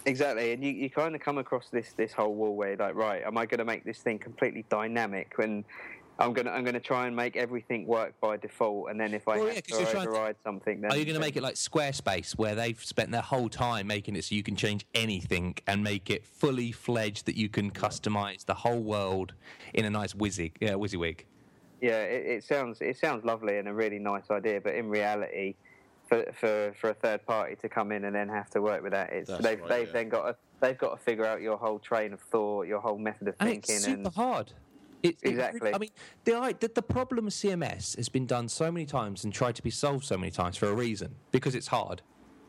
[0.07, 0.53] Exactly.
[0.53, 3.23] And you, you kind of come across this this whole wall where you're like, right,
[3.23, 5.65] am I going to make this thing completely dynamic when
[6.19, 9.37] I'm gonna I'm gonna try and make everything work by default, and then if I
[9.39, 11.21] Well, have yeah, to you're trying to- override something, then Are you going to then-
[11.29, 14.55] make it like Squarespace, where they've spent their whole time making it so you can
[14.55, 19.33] change anything and make it fully fledged that you can customize the whole world
[19.73, 21.21] in a nice wizzy, yeah, uh, WYSIWYG?
[21.81, 25.55] Yeah, it, it sounds it sounds lovely and a really nice idea, but in reality,
[26.11, 28.93] for for, for a third party to come in and then have to work with
[28.93, 29.93] that, it's That's they've right, they've yeah.
[29.93, 32.99] then got to, they've got to figure out your whole train of thought, your whole
[32.99, 34.53] method of and thinking, it's super and hard.
[35.03, 35.73] It, it- Exactly.
[35.73, 35.91] I mean,
[36.25, 39.63] the, the the problem with CMS has been done so many times and tried to
[39.63, 42.03] be solved so many times for a reason because it's hard.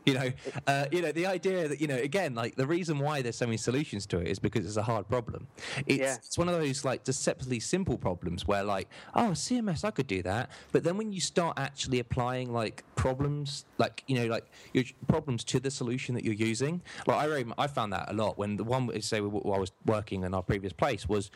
[0.04, 0.32] You know,
[0.66, 3.46] uh, you know the idea that you know again, like the reason why there's so
[3.46, 5.46] many solutions to it is because it's a hard problem.
[5.86, 6.14] It's, Yeah.
[6.16, 10.22] it's one of those like deceptively simple problems where like, oh, CMS, I could do
[10.22, 14.84] that, but then when you start actually applying like problems, like you know, like your
[15.08, 18.56] problems to the solution that you're using, like I I found that a lot when
[18.56, 21.30] the one say I was working in our previous place was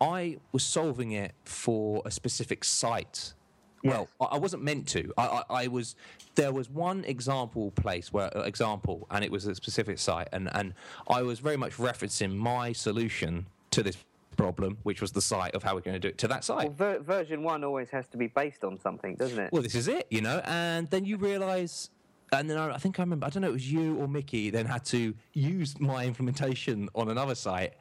[0.00, 3.34] I was solving it for a specific site.
[3.82, 5.12] Well, I I wasn't meant to.
[5.16, 5.96] I, I, I was.
[6.34, 10.48] There was one example place where uh, example, and it was a specific site, and
[10.54, 10.74] and
[11.08, 13.96] I was very much referencing my solution to this
[14.36, 16.68] problem, which was the site of how we're going to do it to that site.
[16.68, 19.52] well, ver- version one always has to be based on something, doesn't it?
[19.52, 20.40] Well, this is it, you know.
[20.44, 21.90] And then you realise,
[22.32, 24.48] and then I, I think I remember, I don't know, it was you or Mickey,
[24.50, 27.74] then had to use my implementation on another site,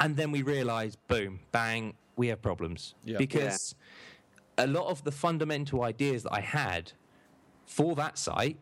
[0.00, 3.18] and then we realised, boom, bang, we have problems Yeah.
[3.18, 3.74] because
[4.58, 6.92] a lot of the fundamental ideas that I had
[7.66, 8.58] for that site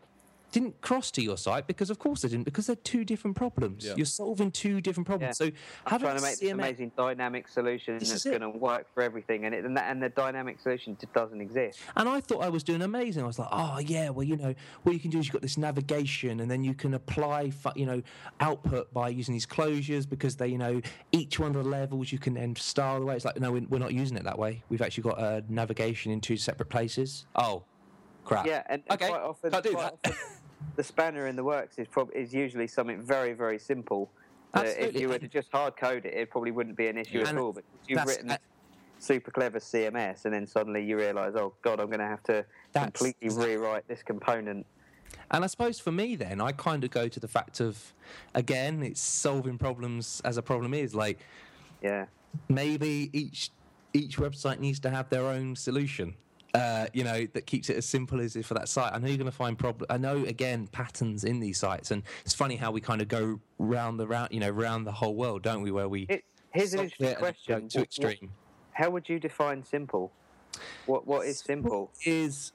[0.55, 3.85] didn't cross to your site because of course they didn't because they're two different problems
[3.85, 3.95] Yeah.
[3.97, 5.53] you're solving two different problems so I'm
[5.87, 9.45] having trying to make this amazing dynamic solution This that's going to work for everything,
[9.47, 11.81] and it, and, that, and the dynamic solution just doesn't exist.
[11.97, 13.23] And I thought I was doing amazing.
[13.23, 15.43] I was like, oh yeah, well you know, what you can do is you've got
[15.43, 18.01] this navigation, and then you can apply, fu- you know,
[18.41, 20.81] output by using these closures because they, you know,
[21.13, 23.17] each one of the levels you can then style the way.
[23.17, 24.63] It's like, no, we're we're not using it that way.
[24.69, 27.27] We've actually got a navigation in two separate places.
[27.35, 27.65] Oh,
[28.25, 28.47] crap.
[28.47, 30.11] Yeah, and, and okay, quite often, can't do quite that.
[30.13, 30.27] often
[30.77, 34.11] the spanner in the works is prob- is usually something very very simple.
[34.53, 37.21] that if you were to just hard code it, it probably wouldn't be an issue
[37.21, 37.53] at And all.
[37.53, 38.39] But you've written uh,
[38.99, 42.45] super clever CMS, and then suddenly you realise, oh god, I'm going to have to
[42.75, 44.67] completely rewrite this component.
[45.31, 47.93] And I suppose for me, then, I kind of go to the fact of,
[48.35, 50.95] again, it's solving problems as a problem is.
[50.95, 51.21] Like,
[51.83, 52.07] Yeah,
[52.49, 53.51] maybe each
[53.93, 56.15] each website needs to have their own solution.
[56.55, 58.93] Uh, you know that keeps it as simple as it for that site.
[58.93, 59.89] I know you're going to find problems.
[59.91, 63.41] I know again patterns in these sites, and it's funny how we kind of go
[63.59, 65.73] round the round, you know, round the whole world, don't we?
[65.73, 68.31] Where we it, here's an interesting it and go question: to What- what- extreme
[68.73, 70.13] how would you define simple?
[70.87, 71.91] What what is simple?
[72.05, 72.53] is.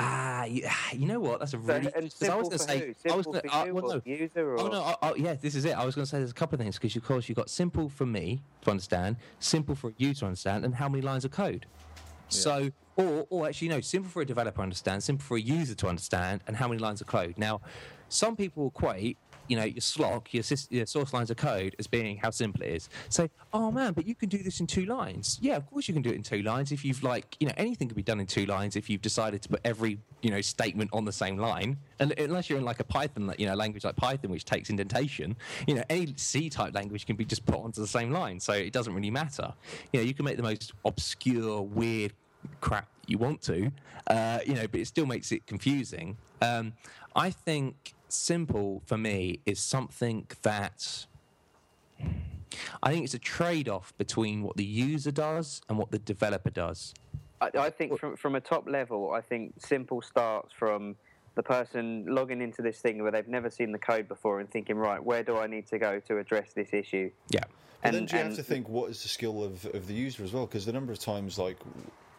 [0.00, 0.62] Ah, you,
[0.92, 1.40] you know what?
[1.40, 1.92] That's a So, really.
[1.96, 2.94] and 'cause I was going to say.
[3.10, 3.64] I was going to.
[3.66, 4.02] you well, no.
[4.04, 4.94] user or Oh no!
[5.02, 5.72] Oh, yeah, this is it.
[5.76, 7.50] I was going to say there's a couple of things because of course you've got
[7.50, 11.32] simple for me to understand, simple for you to understand, and how many lines of
[11.32, 11.66] code.
[12.28, 15.74] So, or, or actually, no, simple for a developer to understand, simple for a user
[15.76, 17.34] to understand, and how many lines of code.
[17.36, 17.60] Now,
[18.08, 19.18] some people equate,
[19.48, 22.68] you know, your SLOC, your, your source lines of code as being how simple it
[22.68, 22.88] is.
[23.08, 25.38] Say, oh man, but you can do this in two lines.
[25.40, 27.54] Yeah, of course you can do it in two lines if you've like, you know,
[27.56, 30.40] anything can be done in two lines if you've decided to put every, you know,
[30.40, 31.78] statement on the same line.
[31.98, 35.36] And unless you're in like a Python, you know, language like Python, which takes indentation,
[35.66, 38.38] you know, any C type language can be just put onto the same line.
[38.38, 39.52] So it doesn't really matter.
[39.92, 42.12] You know, you can make the most obscure, weird
[42.60, 43.72] crap you want to,
[44.06, 46.16] uh, you know, but it still makes it confusing.
[46.42, 46.74] Um,
[47.16, 51.06] I think simple for me is something that
[52.82, 56.50] I think it's a trade off between what the user does and what the developer
[56.50, 56.94] does.
[57.40, 60.96] I, I think from from a top level, I think simple starts from
[61.34, 64.76] the person logging into this thing where they've never seen the code before and thinking,
[64.76, 67.12] right, where do I need to go to address this issue?
[67.30, 67.40] Yeah.
[67.82, 69.94] But then And- do you have to think what is the skill of, of the
[69.94, 70.46] user as well?
[70.46, 71.56] Because the number of times, like,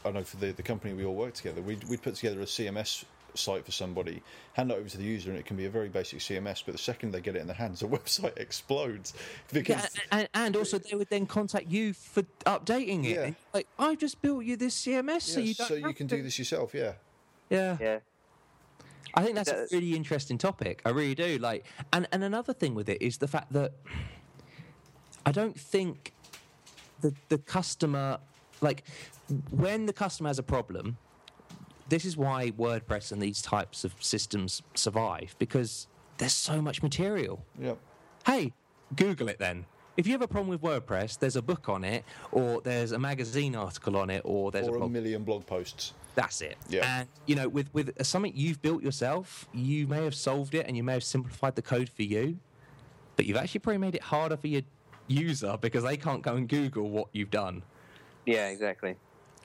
[0.05, 2.45] I know for the, the company we all work together, we'd, we'd put together a
[2.45, 3.03] CMS
[3.37, 4.21] site for somebody,
[4.53, 6.73] hand it over to the user, and it can be a very basic CMS, but
[6.73, 9.13] the second they get it in their hands, the website explodes.
[9.53, 13.15] Because, Yeah, and, and also they would then contact you for updating it.
[13.15, 13.31] Yeah.
[13.53, 16.17] Like, I've just built you this CMS, so Yeah, you don't so you can to.
[16.17, 16.93] do this yourself, yeah.
[17.49, 17.77] Yeah.
[17.79, 17.99] Yeah,
[19.15, 20.81] I think that's a really interesting topic.
[20.85, 21.37] I really do.
[21.39, 23.73] Like, and and another thing with it is the fact that
[25.25, 26.13] I don't think
[27.01, 28.19] the the customer,
[28.61, 28.83] like,
[29.49, 30.97] when the customer has a problem,
[31.89, 35.87] this is why WordPress and these types of systems survive because
[36.17, 37.43] there's so much material.
[37.59, 37.77] Yep.
[38.25, 38.53] Hey,
[38.95, 39.65] Google it then.
[39.97, 42.99] If you have a problem with WordPress, there's a book on it, or there's a
[42.99, 45.93] magazine article on it, or there's Or a a million blog posts.
[46.15, 46.57] that's it.
[46.69, 46.99] Yeah.
[46.99, 50.77] And you know, with with something you've built yourself, you may have solved it and
[50.77, 52.37] you may have simplified the code for you,
[53.17, 54.61] but you've actually probably made it harder for your
[55.07, 57.63] user because they can't go and Google what you've done,
[58.25, 58.95] yeah, exactly.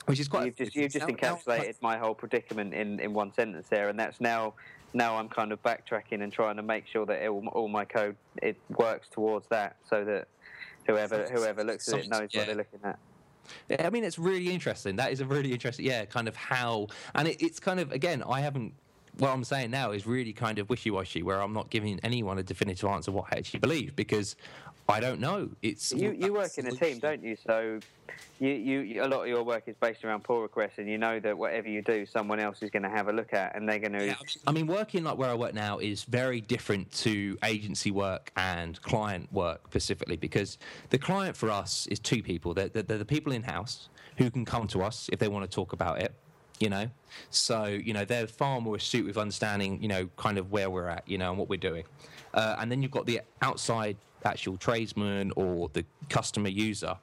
[0.06, 0.46] Which is quite.
[0.46, 3.88] You've just you've just now- now- encapsulated my whole predicament in, in one sentence there,
[3.88, 4.54] and that's now
[4.92, 8.16] now I'm kind of backtracking and trying to make sure that all, all my code
[8.42, 10.28] it works towards that, so that
[10.86, 12.40] whoever whoever looks at it knows yeah.
[12.40, 12.98] what they're looking at.
[13.84, 14.96] I mean, it's really interesting.
[14.96, 18.22] That is a really interesting, yeah, kind of how, and it, it's kind of again,
[18.22, 18.72] I haven't.
[19.18, 22.42] What I'm saying now is really kind of wishy-washy, where I'm not giving anyone a
[22.42, 24.34] definitive answer what I actually believe because
[24.88, 25.50] I don't know.
[25.62, 27.36] It's You you work in a team, don't you?
[27.46, 27.80] So
[28.38, 31.20] you, you a lot of your work is based around pull requests, and you know
[31.20, 33.78] that whatever you do, someone else is going to have a look at, and they're
[33.78, 34.06] going to.
[34.06, 38.30] Yeah, I mean, working like where I work now is very different to agency work
[38.36, 40.58] and client work specifically because
[40.90, 42.52] the client for us is two people.
[42.52, 43.88] They're, they're, they're the people in house
[44.18, 46.14] who can come to us if they want to talk about it.
[46.60, 46.90] You know,
[47.30, 50.88] so you know they're far more astute with understanding, you know, kind of where we're
[50.88, 51.84] at, you know, and what we're doing.
[52.32, 56.96] Uh, and then you've got the outside actual tradesman or the customer user,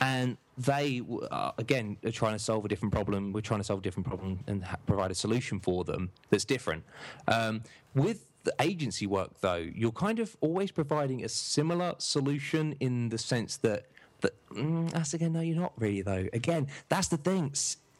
[0.00, 3.32] and they uh, again are trying to solve a different problem.
[3.32, 6.44] We're trying to solve a different problem and ha- provide a solution for them that's
[6.44, 6.84] different.
[7.28, 7.62] Um,
[7.94, 13.18] with the agency work, though, you're kind of always providing a similar solution in the
[13.18, 13.86] sense that
[14.22, 16.26] mm, that's again no, you're not really though.
[16.32, 17.54] Again, that's the thing.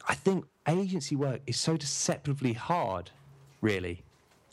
[0.07, 3.11] I think agency work is so deceptively hard,
[3.61, 4.03] really.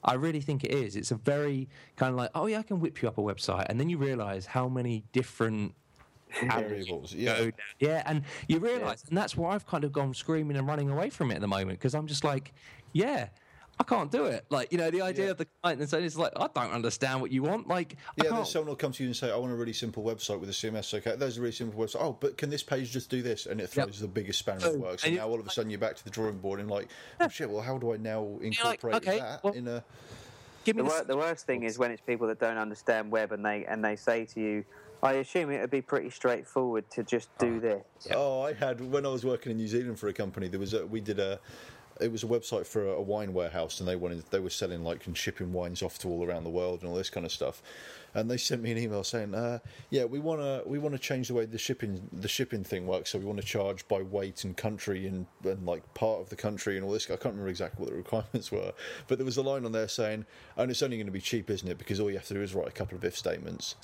[0.05, 0.97] I really think it is.
[0.97, 3.67] It's a very kind of like, oh yeah, I can whip you up a website,
[3.69, 5.75] and then you realise how many different
[6.41, 7.37] Variables, yeah.
[7.37, 7.53] go down.
[7.79, 11.11] Yeah, and you realise, and that's why I've kind of gone screaming and running away
[11.11, 12.53] from it at the moment because I'm just like,
[12.93, 13.29] yeah,
[13.81, 14.45] I can't do it.
[14.51, 15.31] Like, you know, the idea Yeah.
[15.33, 17.67] of the client and saying it's like, I don't understand what you want.
[17.69, 18.37] Like, Yeah, can't.
[18.37, 20.49] then someone will come to you and say, "I want a really simple website with
[20.51, 21.97] a CMS." Okay, there's a really simple website.
[22.01, 23.47] Oh, but can this page just do this?
[23.47, 25.03] And it throws the biggest spanner in the Oh, works.
[25.05, 26.89] and And now all of a sudden you're back to the drawing board and like,
[27.21, 27.51] oh shit.
[27.51, 29.83] Well, how do I now like, incorporate okay, that well- in a?
[30.65, 33.11] give me The, the, wor- the worst thing is when it's people that don't understand
[33.11, 34.65] web and they and they say to you,
[35.03, 38.15] "I assume it would be pretty straightforward to just do oh, this." Yeah.
[38.17, 40.47] Oh, I had when I was working in New Zealand for a company.
[40.47, 41.41] There was a, we did a.
[42.01, 45.07] It was a website for a, wine warehouse, and they wanted they were selling like
[45.07, 47.63] and shipping wines off to all around the world and all this kind of stuff.
[48.15, 49.59] And they sent me an email saying, uh,
[49.91, 52.87] "Yeah, we want to we want to change the way the shipping the shipping thing
[52.87, 53.11] works.
[53.11, 56.37] So we want to charge by weight and country and, and like part of the
[56.37, 57.07] country and all this.
[57.07, 58.73] I can't remember exactly what the requirements were,
[59.09, 60.27] but there was a line on there saying,
[60.57, 61.79] "And it's only going to be cheap, isn't it?
[61.79, 63.77] Because all you have to do is write a couple of if statements."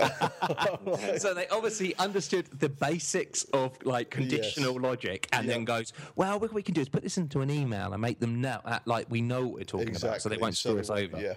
[1.18, 6.52] so they obviously understood the basics of like conditional logic and then goes, well, what
[6.52, 9.06] we can do is put this into an email and make them know, uh, like
[9.10, 10.08] we know what we're talking exactly.
[10.08, 11.20] about, so they won't screw us over.
[11.20, 11.34] Yeah.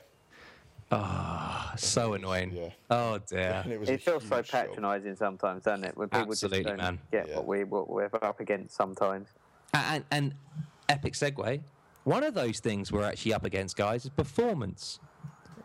[1.75, 2.51] So annoying.
[2.53, 2.69] Yeah.
[2.89, 3.63] Oh dear.
[3.67, 4.67] It It feels so huge job.
[4.67, 5.97] patronising sometimes, doesn't it?
[5.97, 6.99] When people Absolutely, just don't man.
[7.11, 7.35] get Yeah.
[7.35, 9.27] what we what we're up against sometimes.
[9.73, 10.33] And, and
[10.89, 11.61] epic segue.
[12.05, 14.99] One of those things we're actually up against, guys, is performance.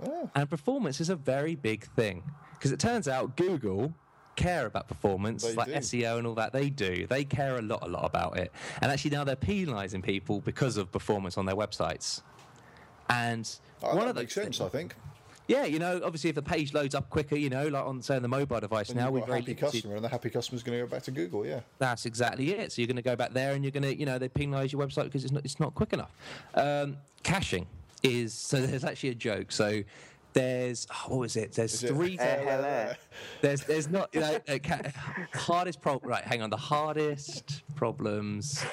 [0.04, 0.28] Oh.
[0.34, 2.24] And performance is a very big thing
[2.62, 3.92] because it turns out Google
[4.36, 5.72] care about performance, They like do.
[5.74, 6.52] SEO and all that.
[6.52, 7.08] They do.
[7.08, 8.52] They care a lot, a lot about it.
[8.80, 12.22] And actually, now they're penalising people because of performance on their websites.
[13.10, 13.48] And
[13.82, 14.94] Oh, one that of those makes sense, things- I think.
[15.48, 18.14] yeah, you know, obviously, if the page loads up quicker, you know, like on say
[18.14, 20.62] on the mobile device And now, we're got a happy customer, and the happy customer's
[20.62, 21.44] going to go back to Google.
[21.44, 21.60] Yeah.
[21.78, 22.70] That's exactly it.
[22.70, 24.70] So you're going to go back there, and you're going to, you know, they penalise
[24.72, 26.12] your website because it's not, it's not quick enough.
[26.54, 27.66] Um, caching
[28.04, 28.64] is so.
[28.64, 29.52] There's actually a joke.
[29.52, 29.82] So
[30.32, 31.52] there's oh, what was it?
[31.52, 32.18] There's Is it- three.
[32.18, 32.92] Eh, hello.
[33.40, 34.58] There's there's not you know, uh,
[35.34, 36.10] hardest problem.
[36.10, 36.50] Right, hang on.
[36.50, 38.64] The hardest problems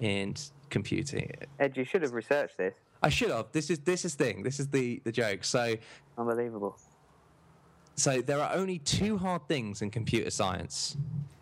[0.00, 0.34] in
[0.70, 1.32] computing.
[1.58, 2.74] Ed, you should have researched this.
[3.02, 3.46] I should have.
[3.52, 4.42] This is this is thing.
[4.42, 5.44] This is the the joke.
[5.44, 5.74] So
[6.16, 6.76] Unbelievable.
[7.94, 10.96] so there are only two hard things in computer science.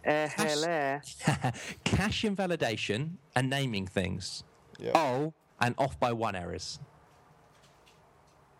[0.05, 1.01] Eh, hello.
[1.85, 4.45] cache invalidation and naming things.
[4.79, 4.93] Yeah.
[4.95, 6.79] Oh, and off by one errors.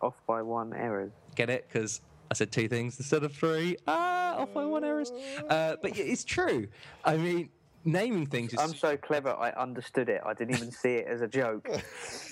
[0.01, 1.11] Off by one errors.
[1.35, 1.67] Get it?
[1.67, 3.77] Because I said two things instead of three.
[3.87, 5.11] Ah, off by one errors.
[5.49, 6.67] Uh, but yeah, it's true.
[7.03, 7.49] I mean,
[7.85, 9.29] naming things is I'm so clever.
[9.29, 10.21] I understood it.
[10.25, 11.67] I didn't even see it as a joke.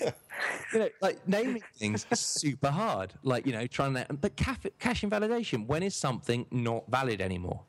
[0.72, 3.14] you know, like naming things is super hard.
[3.22, 4.06] Like you know, trying to.
[4.12, 5.66] But cash cache invalidation.
[5.66, 7.62] When is something not valid anymore?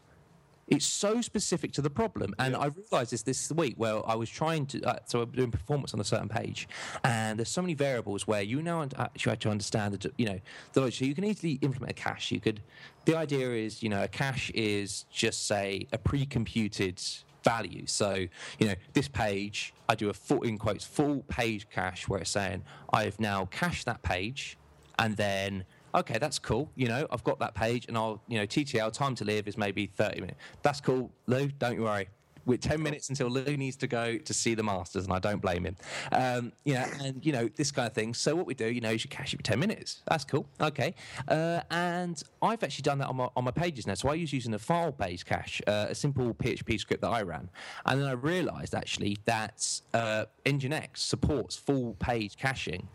[0.68, 4.30] It's so specific to the problem, and I realised this this week where I was
[4.30, 4.82] trying to.
[4.84, 6.68] Uh, so I'm doing performance on a certain page,
[7.05, 10.39] and there's so many variables where you now actually have to understand that you know
[10.74, 10.95] the logic.
[10.99, 12.32] So you can easily implement a cache.
[12.32, 12.61] You could.
[13.05, 17.01] The idea is, you know, a cache is just say a pre-computed
[17.45, 17.86] value.
[17.88, 18.28] So,
[18.59, 22.32] you know, this page, I do a full, in quotes, full page cache where it's
[22.32, 24.57] saying I've now cached that page
[24.99, 25.63] and then,
[25.98, 26.72] okay, that's cool.
[26.76, 29.58] You know, I've got that page and I'll, you know, TTL, time to live is
[29.58, 30.39] maybe 30 minutes.
[30.62, 32.08] That's cool, Lou, don't you worry.
[32.45, 35.41] With 10 minutes until Lou needs to go to see the Masters, and I don't
[35.41, 35.76] blame him.
[36.14, 38.14] Um, you know, and, you know, this kind of thing.
[38.14, 40.02] So, what we do, you know, is you cache it for 10 minutes.
[40.08, 40.48] That's cool.
[40.62, 40.95] Okay.
[41.28, 43.95] Uh, and I've actually done that on my, on my pages now.
[43.95, 47.22] So, I was using a file based cache, uh, a simple PHP script that I
[47.24, 47.50] ran.
[47.86, 52.88] And then I realized actually that uh, Nginx supports full page caching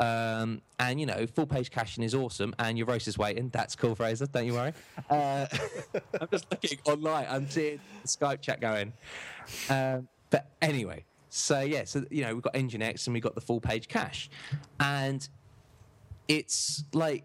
[0.00, 3.50] Um, and you know, full page caching is awesome, and your roast is waiting.
[3.50, 4.26] That's cool, Fraser.
[4.26, 4.72] Don't you worry.
[5.10, 5.46] Uh,
[6.20, 7.26] I'm just looking online.
[7.28, 8.94] I'm seeing Skype chat going.
[9.68, 13.42] Um, but anyway, so yeah, so you know, we've got Nginx and we've got the
[13.42, 14.30] full page cache,
[14.80, 15.28] and
[16.28, 17.24] it's like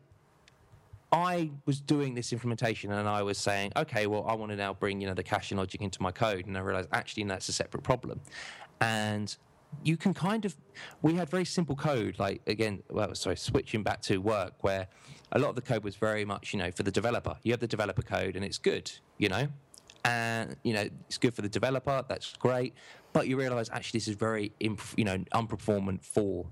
[1.14, 4.74] I was doing this implementation and I was saying, okay, well, I want to now
[4.74, 7.54] bring you know the caching logic into my code, and I realized actually that's a
[7.54, 8.20] separate problem,
[8.82, 9.34] and
[9.84, 10.56] you can kind of
[11.02, 14.88] we had very simple code like again well sorry switching back to work where
[15.32, 17.36] a lot of the code was very much you know for the developer.
[17.44, 19.48] You have the developer code and it's good you know?
[20.04, 22.74] And you know it's good for the developer that's great.
[23.14, 26.46] But you realize actually this is very imp- you know unperformant for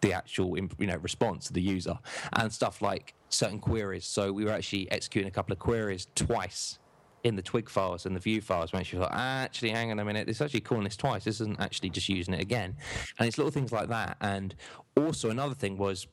[0.00, 1.98] the actual you know response to the user.
[2.34, 4.04] And stuff like certain queries.
[4.04, 6.78] So we were actually executing a couple of queries twice
[7.24, 10.04] in the twig files and the view files when she thought, actually, hang on a
[10.04, 11.24] minute, this is actually calling this twice.
[11.24, 12.76] This isn't actually just using it again.
[13.18, 14.18] And it's little things like that.
[14.20, 14.54] And
[14.96, 16.06] also another thing was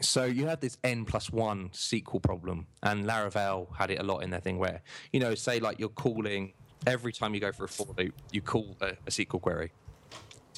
[0.00, 4.18] so you had this n plus one SQL problem, and Laravel had it a lot
[4.18, 4.82] in their thing where,
[5.12, 6.52] you know, say like you're calling
[6.86, 9.72] every time you go for a for loop, you call a, a SQL query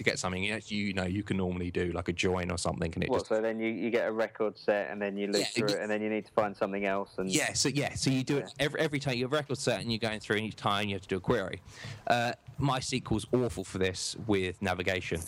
[0.01, 2.57] to get something you know, you know you can normally do like a join or
[2.57, 5.15] something and it What, just so then you, you get a record set and then
[5.19, 7.29] you look Yeah, through you- it and then you need to find something else and
[7.31, 9.83] Yeah, so yeah, so you do it every, every time you have a record set
[9.83, 11.61] and you're going through and each time you have to do a query.
[12.07, 15.21] Uh, MySQL's awful for this with navigation.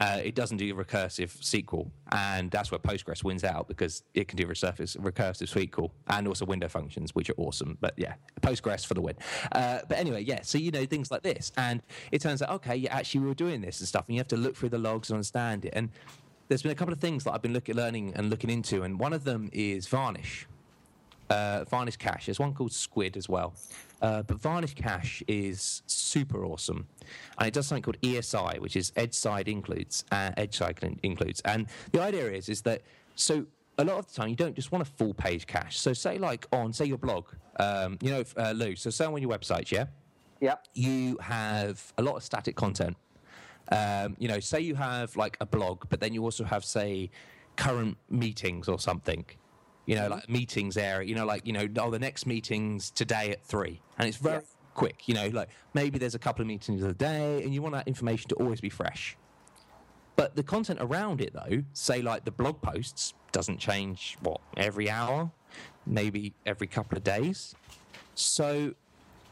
[0.00, 4.36] Uh, it doesn't do recursive SQL, and that's where Postgres wins out because it can
[4.36, 7.76] do recursive, recursive SQL and also window functions, which are awesome.
[7.80, 9.16] But yeah, Postgres for the win.
[9.50, 11.82] Uh, but anyway, yeah, so you know things like this, and
[12.12, 14.28] it turns out okay, yeah, actually we were doing this and stuff, and you have
[14.28, 15.72] to look through the logs and understand it.
[15.74, 15.90] And
[16.46, 19.00] there's been a couple of things that I've been looking, learning and looking into, and
[19.00, 20.46] one of them is Varnish
[21.30, 22.26] uh, Varnish Cache.
[22.26, 23.54] There's one called Squid as well.
[24.00, 26.86] Uh, but Varnish Cache is super awesome.
[27.38, 31.40] And it does something called ESI, which is edge side includes, uh, edge side includes.
[31.44, 32.82] And the idea is, is that,
[33.16, 33.44] so
[33.78, 35.78] a lot of the time you don't just want a full page cache.
[35.78, 37.26] So say like on, say your blog,
[37.58, 39.86] um, you know, uh, Lou, so say on your website, yeah?
[40.40, 40.68] Yep.
[40.74, 42.96] you have a lot of static content.
[43.72, 47.10] Um, you know, say you have like a blog, but then you also have, say,
[47.56, 49.24] current meetings or something.
[49.88, 50.12] You know, mm-hmm.
[50.12, 51.08] like meetings area.
[51.08, 54.36] You know, like you know, oh, the next meeting's today at three, and it's very
[54.36, 54.54] Yes.
[54.74, 55.08] quick.
[55.08, 57.88] You know, like maybe there's a couple of meetings a day, and you want that
[57.88, 59.16] information to always be fresh.
[60.14, 64.90] But the content around it, though, say like the blog posts, doesn't change what every
[64.90, 65.30] hour,
[65.86, 67.54] maybe every couple of days.
[68.14, 68.74] So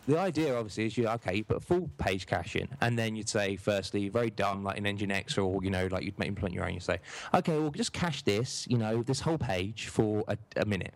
[0.06, 3.28] the idea obviously is you okay, you put full page cache in, and then you'd
[3.28, 6.74] say, firstly, very dumb, like in Nginx, or you know, like you'd implement your own.
[6.74, 7.00] You say,
[7.34, 10.94] okay, well, just cache this, you know, this whole page for a, a minute,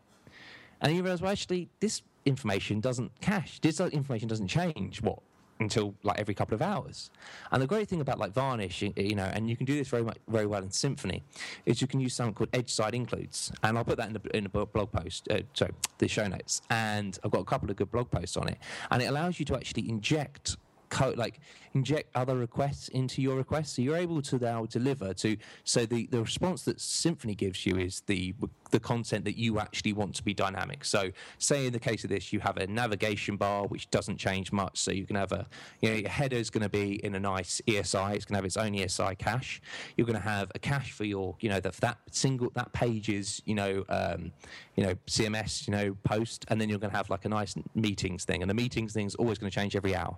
[0.81, 3.61] and you realize, well, actually, this information doesn't cache.
[3.61, 5.03] This information doesn't change.
[5.03, 5.21] What?
[5.61, 7.11] Until like every couple of hours,
[7.53, 10.03] and the great thing about like Varnish, you know, and you can do this very
[10.03, 11.21] much very well in Symfony,
[11.67, 14.37] is you can use something called edge side includes, and I'll put that in the
[14.37, 17.77] in the blog post, uh, sorry, the show notes, and I've got a couple of
[17.77, 18.59] good blog posts on it,
[18.91, 20.57] and it allows you to actually inject
[20.91, 21.41] code like
[21.75, 23.77] inject other requests into your request.
[23.77, 27.79] So you're able to now deliver to so the the response that Symfony gives you
[27.79, 28.35] is the
[28.71, 30.85] the content that you actually want to be dynamic.
[30.85, 34.53] So say in the case of this you have a navigation bar which doesn't change
[34.53, 34.79] much.
[34.79, 35.47] So you can have a
[35.81, 38.37] you know your header is going to be in a nice esi it's going to
[38.37, 39.63] have its own esi cache.
[39.97, 43.41] You're going to have a cache for your you know that that single that page's
[43.45, 44.33] you know um,
[44.75, 46.45] you know cms you know post.
[46.49, 48.43] And then you're going to have like a nice meetings thing.
[48.43, 50.17] And the meetings thing is always going to change every hour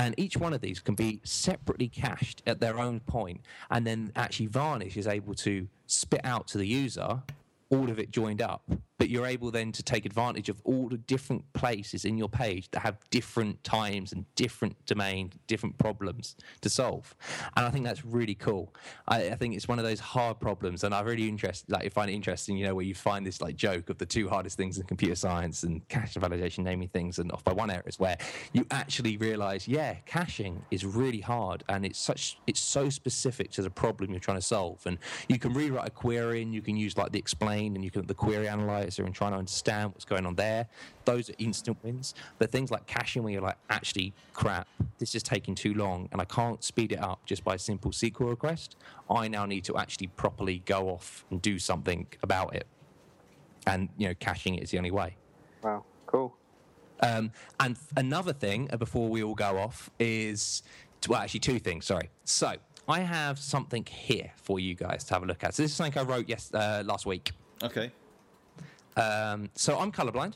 [0.00, 3.42] and each one of these can be separately cached at their own point.
[3.70, 7.22] And then actually varnish is able to spit out to the user
[7.70, 8.68] all of it joined up
[9.00, 12.70] but you're able then to take advantage of all the different places in your page
[12.72, 17.16] that have different times and different domain different problems to solve.
[17.56, 18.74] And i think that's really cool.
[19.08, 22.10] I, I think it's one of those hard problems and i really interest like find
[22.10, 24.76] it interesting you know where you find this like joke of the two hardest things
[24.76, 28.18] in computer science and cache validation naming things and off by one areas where
[28.52, 33.62] you actually realize yeah caching is really hard and it's such it's so specific to
[33.62, 34.80] the problem you're trying to solve.
[34.86, 34.98] And
[35.28, 38.06] you can rewrite a query and you can use like the explain and you can
[38.06, 40.66] the query analyzer and trying to understand what's going on there
[41.04, 44.66] those are instant wins but things like caching where you're like actually crap
[44.98, 47.90] this is taking too long and i can't speed it up just by a simple
[47.90, 48.76] sql request
[49.10, 52.66] i now need to actually properly go off and do something about it
[53.66, 55.16] and you know caching it is the only way
[55.62, 55.84] Wow.
[56.06, 56.34] Cool.
[57.00, 57.30] um,
[57.60, 60.62] and another thing uh, before we all go off is,
[61.06, 61.84] well, actually, two things.
[61.86, 62.08] Sorry.
[62.24, 62.54] So
[62.88, 65.54] I have something here for you guys to have a look at.
[65.54, 67.32] So this is something I wrote yes uh, last week.
[67.62, 67.92] Okay.
[69.00, 70.34] Um, so I'm colorblind,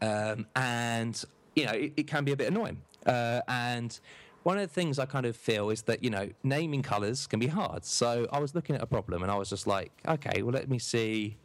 [0.00, 1.22] um, and
[1.54, 2.80] you know it, it can be a bit annoying.
[3.04, 3.98] Uh, and
[4.42, 7.38] one of the things I kind of feel is that you know naming colors can
[7.38, 7.84] be hard.
[7.84, 10.68] So I was looking at a problem and I was just like, okay, well let
[10.68, 11.36] me see.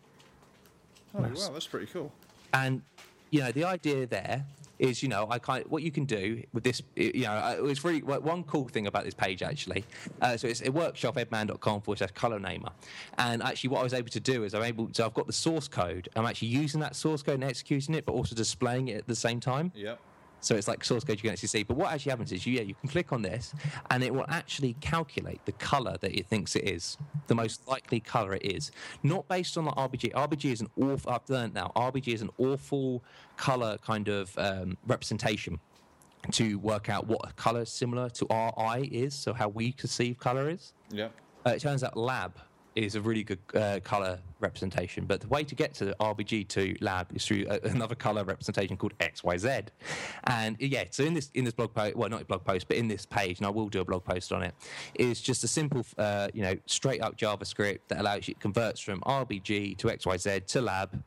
[1.13, 2.11] Oh, wow, that's pretty cool.
[2.53, 2.82] And
[3.32, 4.45] you know the idea there
[4.82, 7.86] is you know I kind what you can do with this you know uh, it's
[7.86, 9.86] really one cool thing about this page actually.
[10.21, 12.71] Uh, so it's a workshop eddmann.com forward slash color namer,
[13.17, 15.34] and actually what I was able to do is I'm able so I've got the
[15.34, 16.09] source code.
[16.15, 19.15] I'm actually using that source code and executing it, but also displaying it at the
[19.15, 19.71] same time.
[19.75, 19.99] Yep.
[20.41, 21.63] So it's like source code you can actually see.
[21.63, 23.53] But what actually happens is, you, yeah, you can click on this,
[23.89, 27.99] and it will actually calculate the color that it thinks it is, the most likely
[27.99, 28.71] color it is,
[29.03, 30.11] not based on the RBG.
[30.11, 31.11] RBG is an awful.
[31.11, 31.71] I've learned now.
[31.75, 33.03] RBG is an awful
[33.37, 35.59] color kind of um, representation
[36.31, 40.19] to work out what a color similar to our eye is, so how we perceive
[40.19, 40.73] color is.
[40.91, 41.11] Yep.
[41.45, 42.33] Uh, it turns out lab
[42.76, 46.47] is a really good uh, color representation, but the way to get to the RBG
[46.49, 49.67] to lab is through a, another color representation called XYZ.
[50.26, 52.78] And yeah, so in this in this blog post, well, not a blog post, but
[52.78, 54.53] in this page, and I will do a blog post on it,
[54.95, 59.01] is just a simple, uh, you know, straight up JavaScript that allows you converts from
[59.01, 61.03] RBG to XYZ to lab.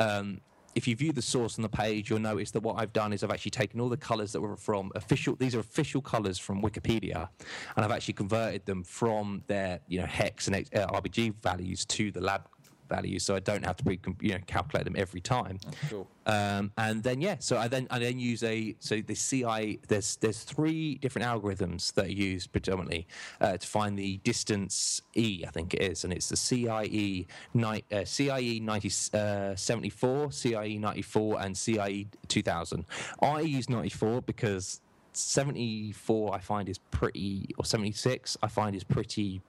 [0.00, 0.40] Um,
[0.78, 3.24] if you view the source on the page, you'll notice that what I've done is
[3.24, 5.34] I've actually taken all the colors that were from official.
[5.34, 7.28] These are official colors from Wikipedia,
[7.74, 12.12] and I've actually converted them from their you know hex and uh, RBG values to
[12.12, 12.42] the lab
[12.88, 15.58] values, so I don't have to pre you know calculate them every time.
[15.88, 16.08] Cool.
[16.26, 20.16] Um, and then yeah, so I then I then use a so the CI there's
[20.16, 23.06] there's three different algorithms that are used predominantly
[23.40, 27.84] uh, to find the distance E I think it is, and it's the CIE ni-
[27.92, 32.84] uh, CIE 90, uh, 74, CIE 94, and CIE 2000.
[33.22, 34.80] I use 94 because
[35.12, 39.40] 74 I find is pretty or 76 I find is pretty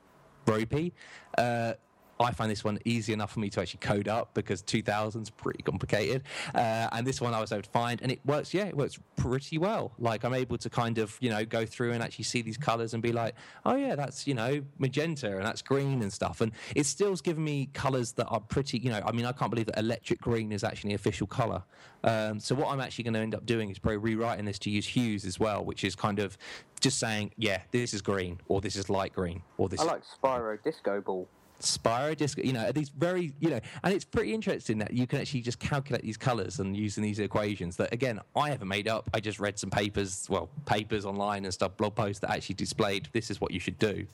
[0.47, 0.93] ropey.
[1.37, 1.73] Uh,
[2.19, 5.29] I find this one easy enough for me to actually code up because 2000 is
[5.29, 6.23] pretty complicated.
[6.53, 8.99] Uh, and this one I was able to find, and it works, yeah, it works
[9.15, 9.93] pretty well.
[9.97, 12.93] Like I'm able to kind of, you know, go through and actually see these colors
[12.93, 16.41] and be like, oh, yeah, that's, you know, magenta and that's green and stuff.
[16.41, 19.49] And it still's giving me colors that are pretty, you know, I mean, I can't
[19.49, 21.63] believe that electric green is actually an official color.
[22.03, 24.69] Um, so what I'm actually going to end up doing is probably rewriting this to
[24.69, 26.37] use hues as well, which is kind of
[26.79, 30.03] just saying, yeah, this is green or this is light green or this I like
[30.03, 31.27] Spiro Disco Ball.
[31.59, 35.19] Spiro Disco, you know, these very, you know, and it's pretty interesting that you can
[35.19, 39.09] actually just calculate these colors and using these equations that, again, I haven't made up.
[39.13, 43.09] I just read some papers, well, papers online and stuff, blog posts that actually displayed
[43.11, 44.05] this is what you should do.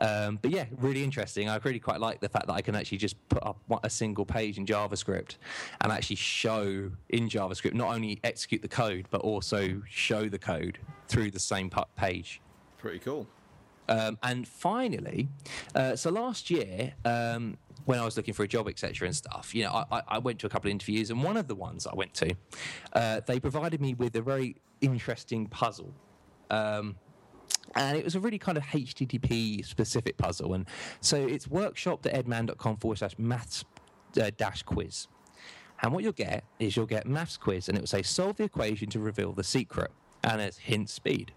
[0.00, 1.48] Um, but yeah, really interesting.
[1.48, 4.24] I really quite like the fact that I can actually just put up a single
[4.24, 5.36] page in JavaScript
[5.82, 10.78] and actually show in JavaScript not only execute the code but also show the code
[11.08, 12.40] through the same page.
[12.78, 13.26] Pretty cool.
[13.90, 15.28] Um, and finally,
[15.74, 19.54] uh, so last year, um, when I was looking for a job, etc., and stuff,
[19.54, 21.86] you know, I, I- went to a couple of interviews, and one of the ones
[21.86, 22.34] I went to,
[22.92, 25.92] uh, they provided me with a very interesting puzzle.
[26.50, 26.96] Um,
[27.74, 30.54] and it was a really kind of HTTP specific puzzle.
[30.54, 30.66] And
[31.00, 33.64] so it's workshop.eddmann.com forward slash maths
[34.20, 35.06] uh, dash quiz.
[35.82, 38.44] And what you'll get is you'll get maths quiz, and it will say solve the
[38.44, 39.90] equation to reveal the secret,
[40.22, 41.32] and it's hint speed.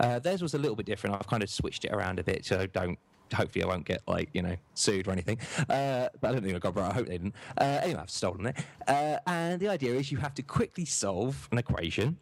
[0.00, 1.16] Uh, theirs was a little bit different.
[1.16, 2.98] I've kind of switched it around a bit, so don't.
[3.34, 5.38] Hopefully, I won't get like you know sued or anything.
[5.68, 6.90] Uh, but I don't think I got right.
[6.90, 7.34] I hope they didn't.
[7.58, 8.56] Uh, anyway, I've stolen it.
[8.86, 12.18] Uh, and the idea is you have to quickly solve an equation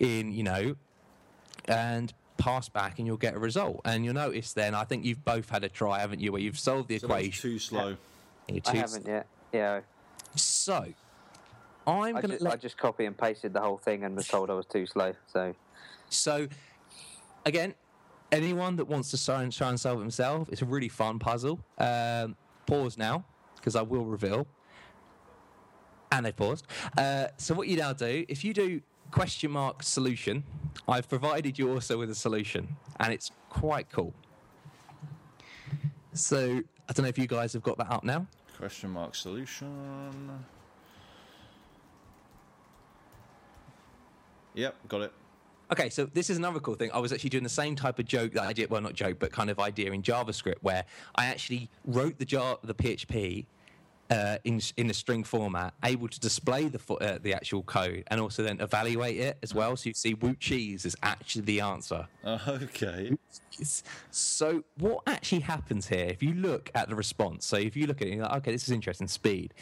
[0.00, 0.74] in you know
[1.66, 3.80] and pass back and you'll get a result.
[3.84, 6.58] And you'll notice then, I think you've both had a try, haven't you, where you've
[6.58, 7.50] solved the So that was equation.
[7.50, 7.96] too slow.
[8.48, 9.26] and you're I haven't yet.
[9.52, 9.80] Yeah,
[10.34, 10.86] So,
[11.86, 14.26] I'm I going to just, I just copy and pasted the whole thing and was
[14.26, 15.14] told I was too slow.
[15.32, 15.54] So
[16.14, 16.48] So,
[17.46, 17.74] again,
[18.30, 21.18] anyone that wants to try and, try and solve it himself, it's a really fun
[21.18, 21.60] puzzle.
[21.78, 22.36] Um,
[22.66, 23.24] pause now,
[23.56, 24.46] because I will reveal.
[26.10, 26.66] And they've paused.
[26.96, 30.44] Uh, so, what you now do, if you do question mark solution,
[30.86, 34.12] I've provided you also with a solution, and it's quite cool.
[36.12, 38.26] So, I don't know if you guys have got that up now.
[38.58, 40.44] Question mark solution.
[44.54, 45.12] Yep, got it.
[45.72, 46.90] Okay, so this is another cool thing.
[46.92, 49.16] I was actually doing the same type of joke that I did, well, not joke,
[49.18, 53.46] but kind of idea in JavaScript, where I actually wrote the jar, the PHP
[54.10, 58.20] uh, in in a string format, able to display the uh, the actual code and
[58.20, 59.74] also then evaluate it as well.
[59.74, 62.06] So you see, Woot cheese is actually the answer.
[62.22, 63.16] Uh, okay.
[64.10, 66.04] So what actually happens here?
[66.04, 68.52] If you look at the response, so if you look at it, you're like, okay,
[68.52, 69.08] this is interesting.
[69.08, 69.54] Speed.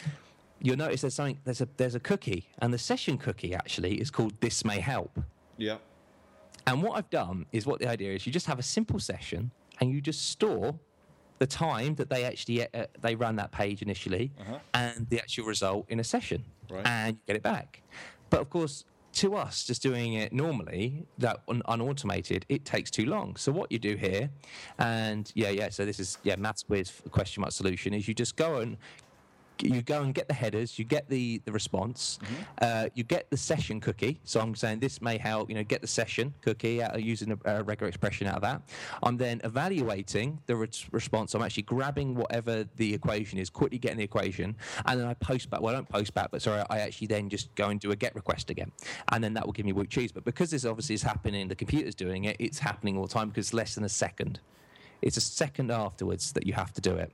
[0.60, 1.38] You'll notice there's something.
[1.44, 5.20] There's a there's a cookie, and the session cookie actually is called "This may help."
[5.56, 5.80] Yep.
[6.66, 9.50] And what I've done is what the idea is you just have a simple session
[9.80, 10.78] and you just store
[11.38, 14.58] the time that they actually uh, they ran that page initially Uh-huh.
[14.74, 16.86] and the actual result in a session Right.
[16.86, 17.82] and you get it back.
[18.28, 18.84] But of course,
[19.14, 23.34] to us, just doing it normally, that un- unautomated, it takes too long.
[23.36, 24.30] So what you do here,
[24.78, 25.70] and yeah, yeah.
[25.70, 28.76] So this is yeah, maths with question mark solution is you just go and
[29.62, 32.18] you go and get the headers, you get the the response,
[32.60, 34.20] uh, you get the session cookie.
[34.24, 37.32] So I'm saying this may help, you know, get the session cookie out of using
[37.32, 38.62] a, a regular expression out of that.
[39.02, 41.34] I'm then evaluating the re- response.
[41.34, 44.56] I'm actually grabbing whatever the equation is, quickly getting the equation,
[44.86, 45.60] and then I post back.
[45.60, 47.96] Well, I don't post back, but sorry, I actually then just go and do a
[47.96, 48.72] get request again,
[49.12, 50.12] and then that will give me weak cheese.
[50.12, 52.36] But because this obviously is happening, the computer's doing it.
[52.38, 54.40] It's happening all the time because it's less than a second.
[55.02, 57.12] It's a second afterwards that you have to do it.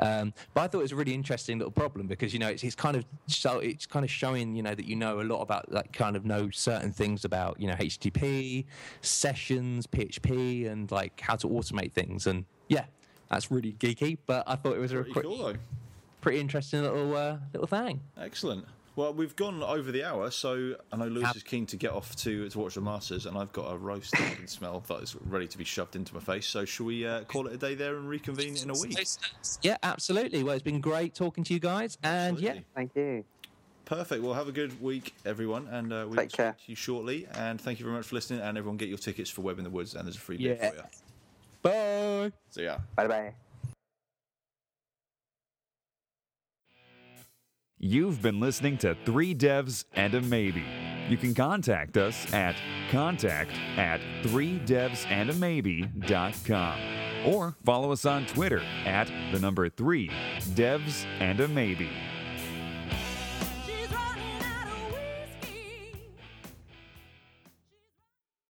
[0.00, 2.62] Um, but I thought it was a really interesting little problem because you know it's,
[2.62, 5.40] it's kind of so it's kind of showing you know that you know a lot
[5.40, 8.64] about like kind of know certain things about you know HTTP,
[9.02, 12.26] sessions, PHP, and like how to automate things.
[12.26, 12.84] And yeah,
[13.28, 14.18] that's really geeky.
[14.26, 15.54] But I thought it was a Pretty pretty, cool though.
[16.20, 18.00] pretty interesting little uh, little thing.
[18.20, 18.64] Excellent.
[18.98, 22.16] Well, we've gone over the hour, so I know Lewis is keen to get off
[22.16, 24.96] to, to watch the Masters, and I've got a roast that I can smell that
[25.04, 26.48] is ready to be shoved into my face.
[26.48, 28.98] So, shall we uh, call it a day there and reconvene in a week?
[29.62, 30.42] Yeah, absolutely.
[30.42, 33.24] Well, it's been great talking to you guys, and yeah, Thank you.
[33.84, 34.20] Perfect.
[34.20, 36.54] Well, have a good week, everyone, and uh, we will Take care.
[36.54, 37.28] to you shortly.
[37.36, 38.40] And thank you very much for listening.
[38.40, 40.58] And everyone, get your tickets for Web in the Woods, and there's a free bit
[40.60, 40.70] Yeah.
[40.70, 40.82] for you.
[41.62, 42.32] bye.
[42.50, 42.78] See ya.
[42.96, 43.34] Bye bye.
[47.80, 50.64] You've been listening to Three Devs and a Maybe.
[51.08, 52.56] You can contact us at
[52.90, 56.80] contact at 3devsandamamaybe.com
[57.24, 60.10] or follow us on Twitter at the number 3
[60.54, 61.88] devs and a maybe.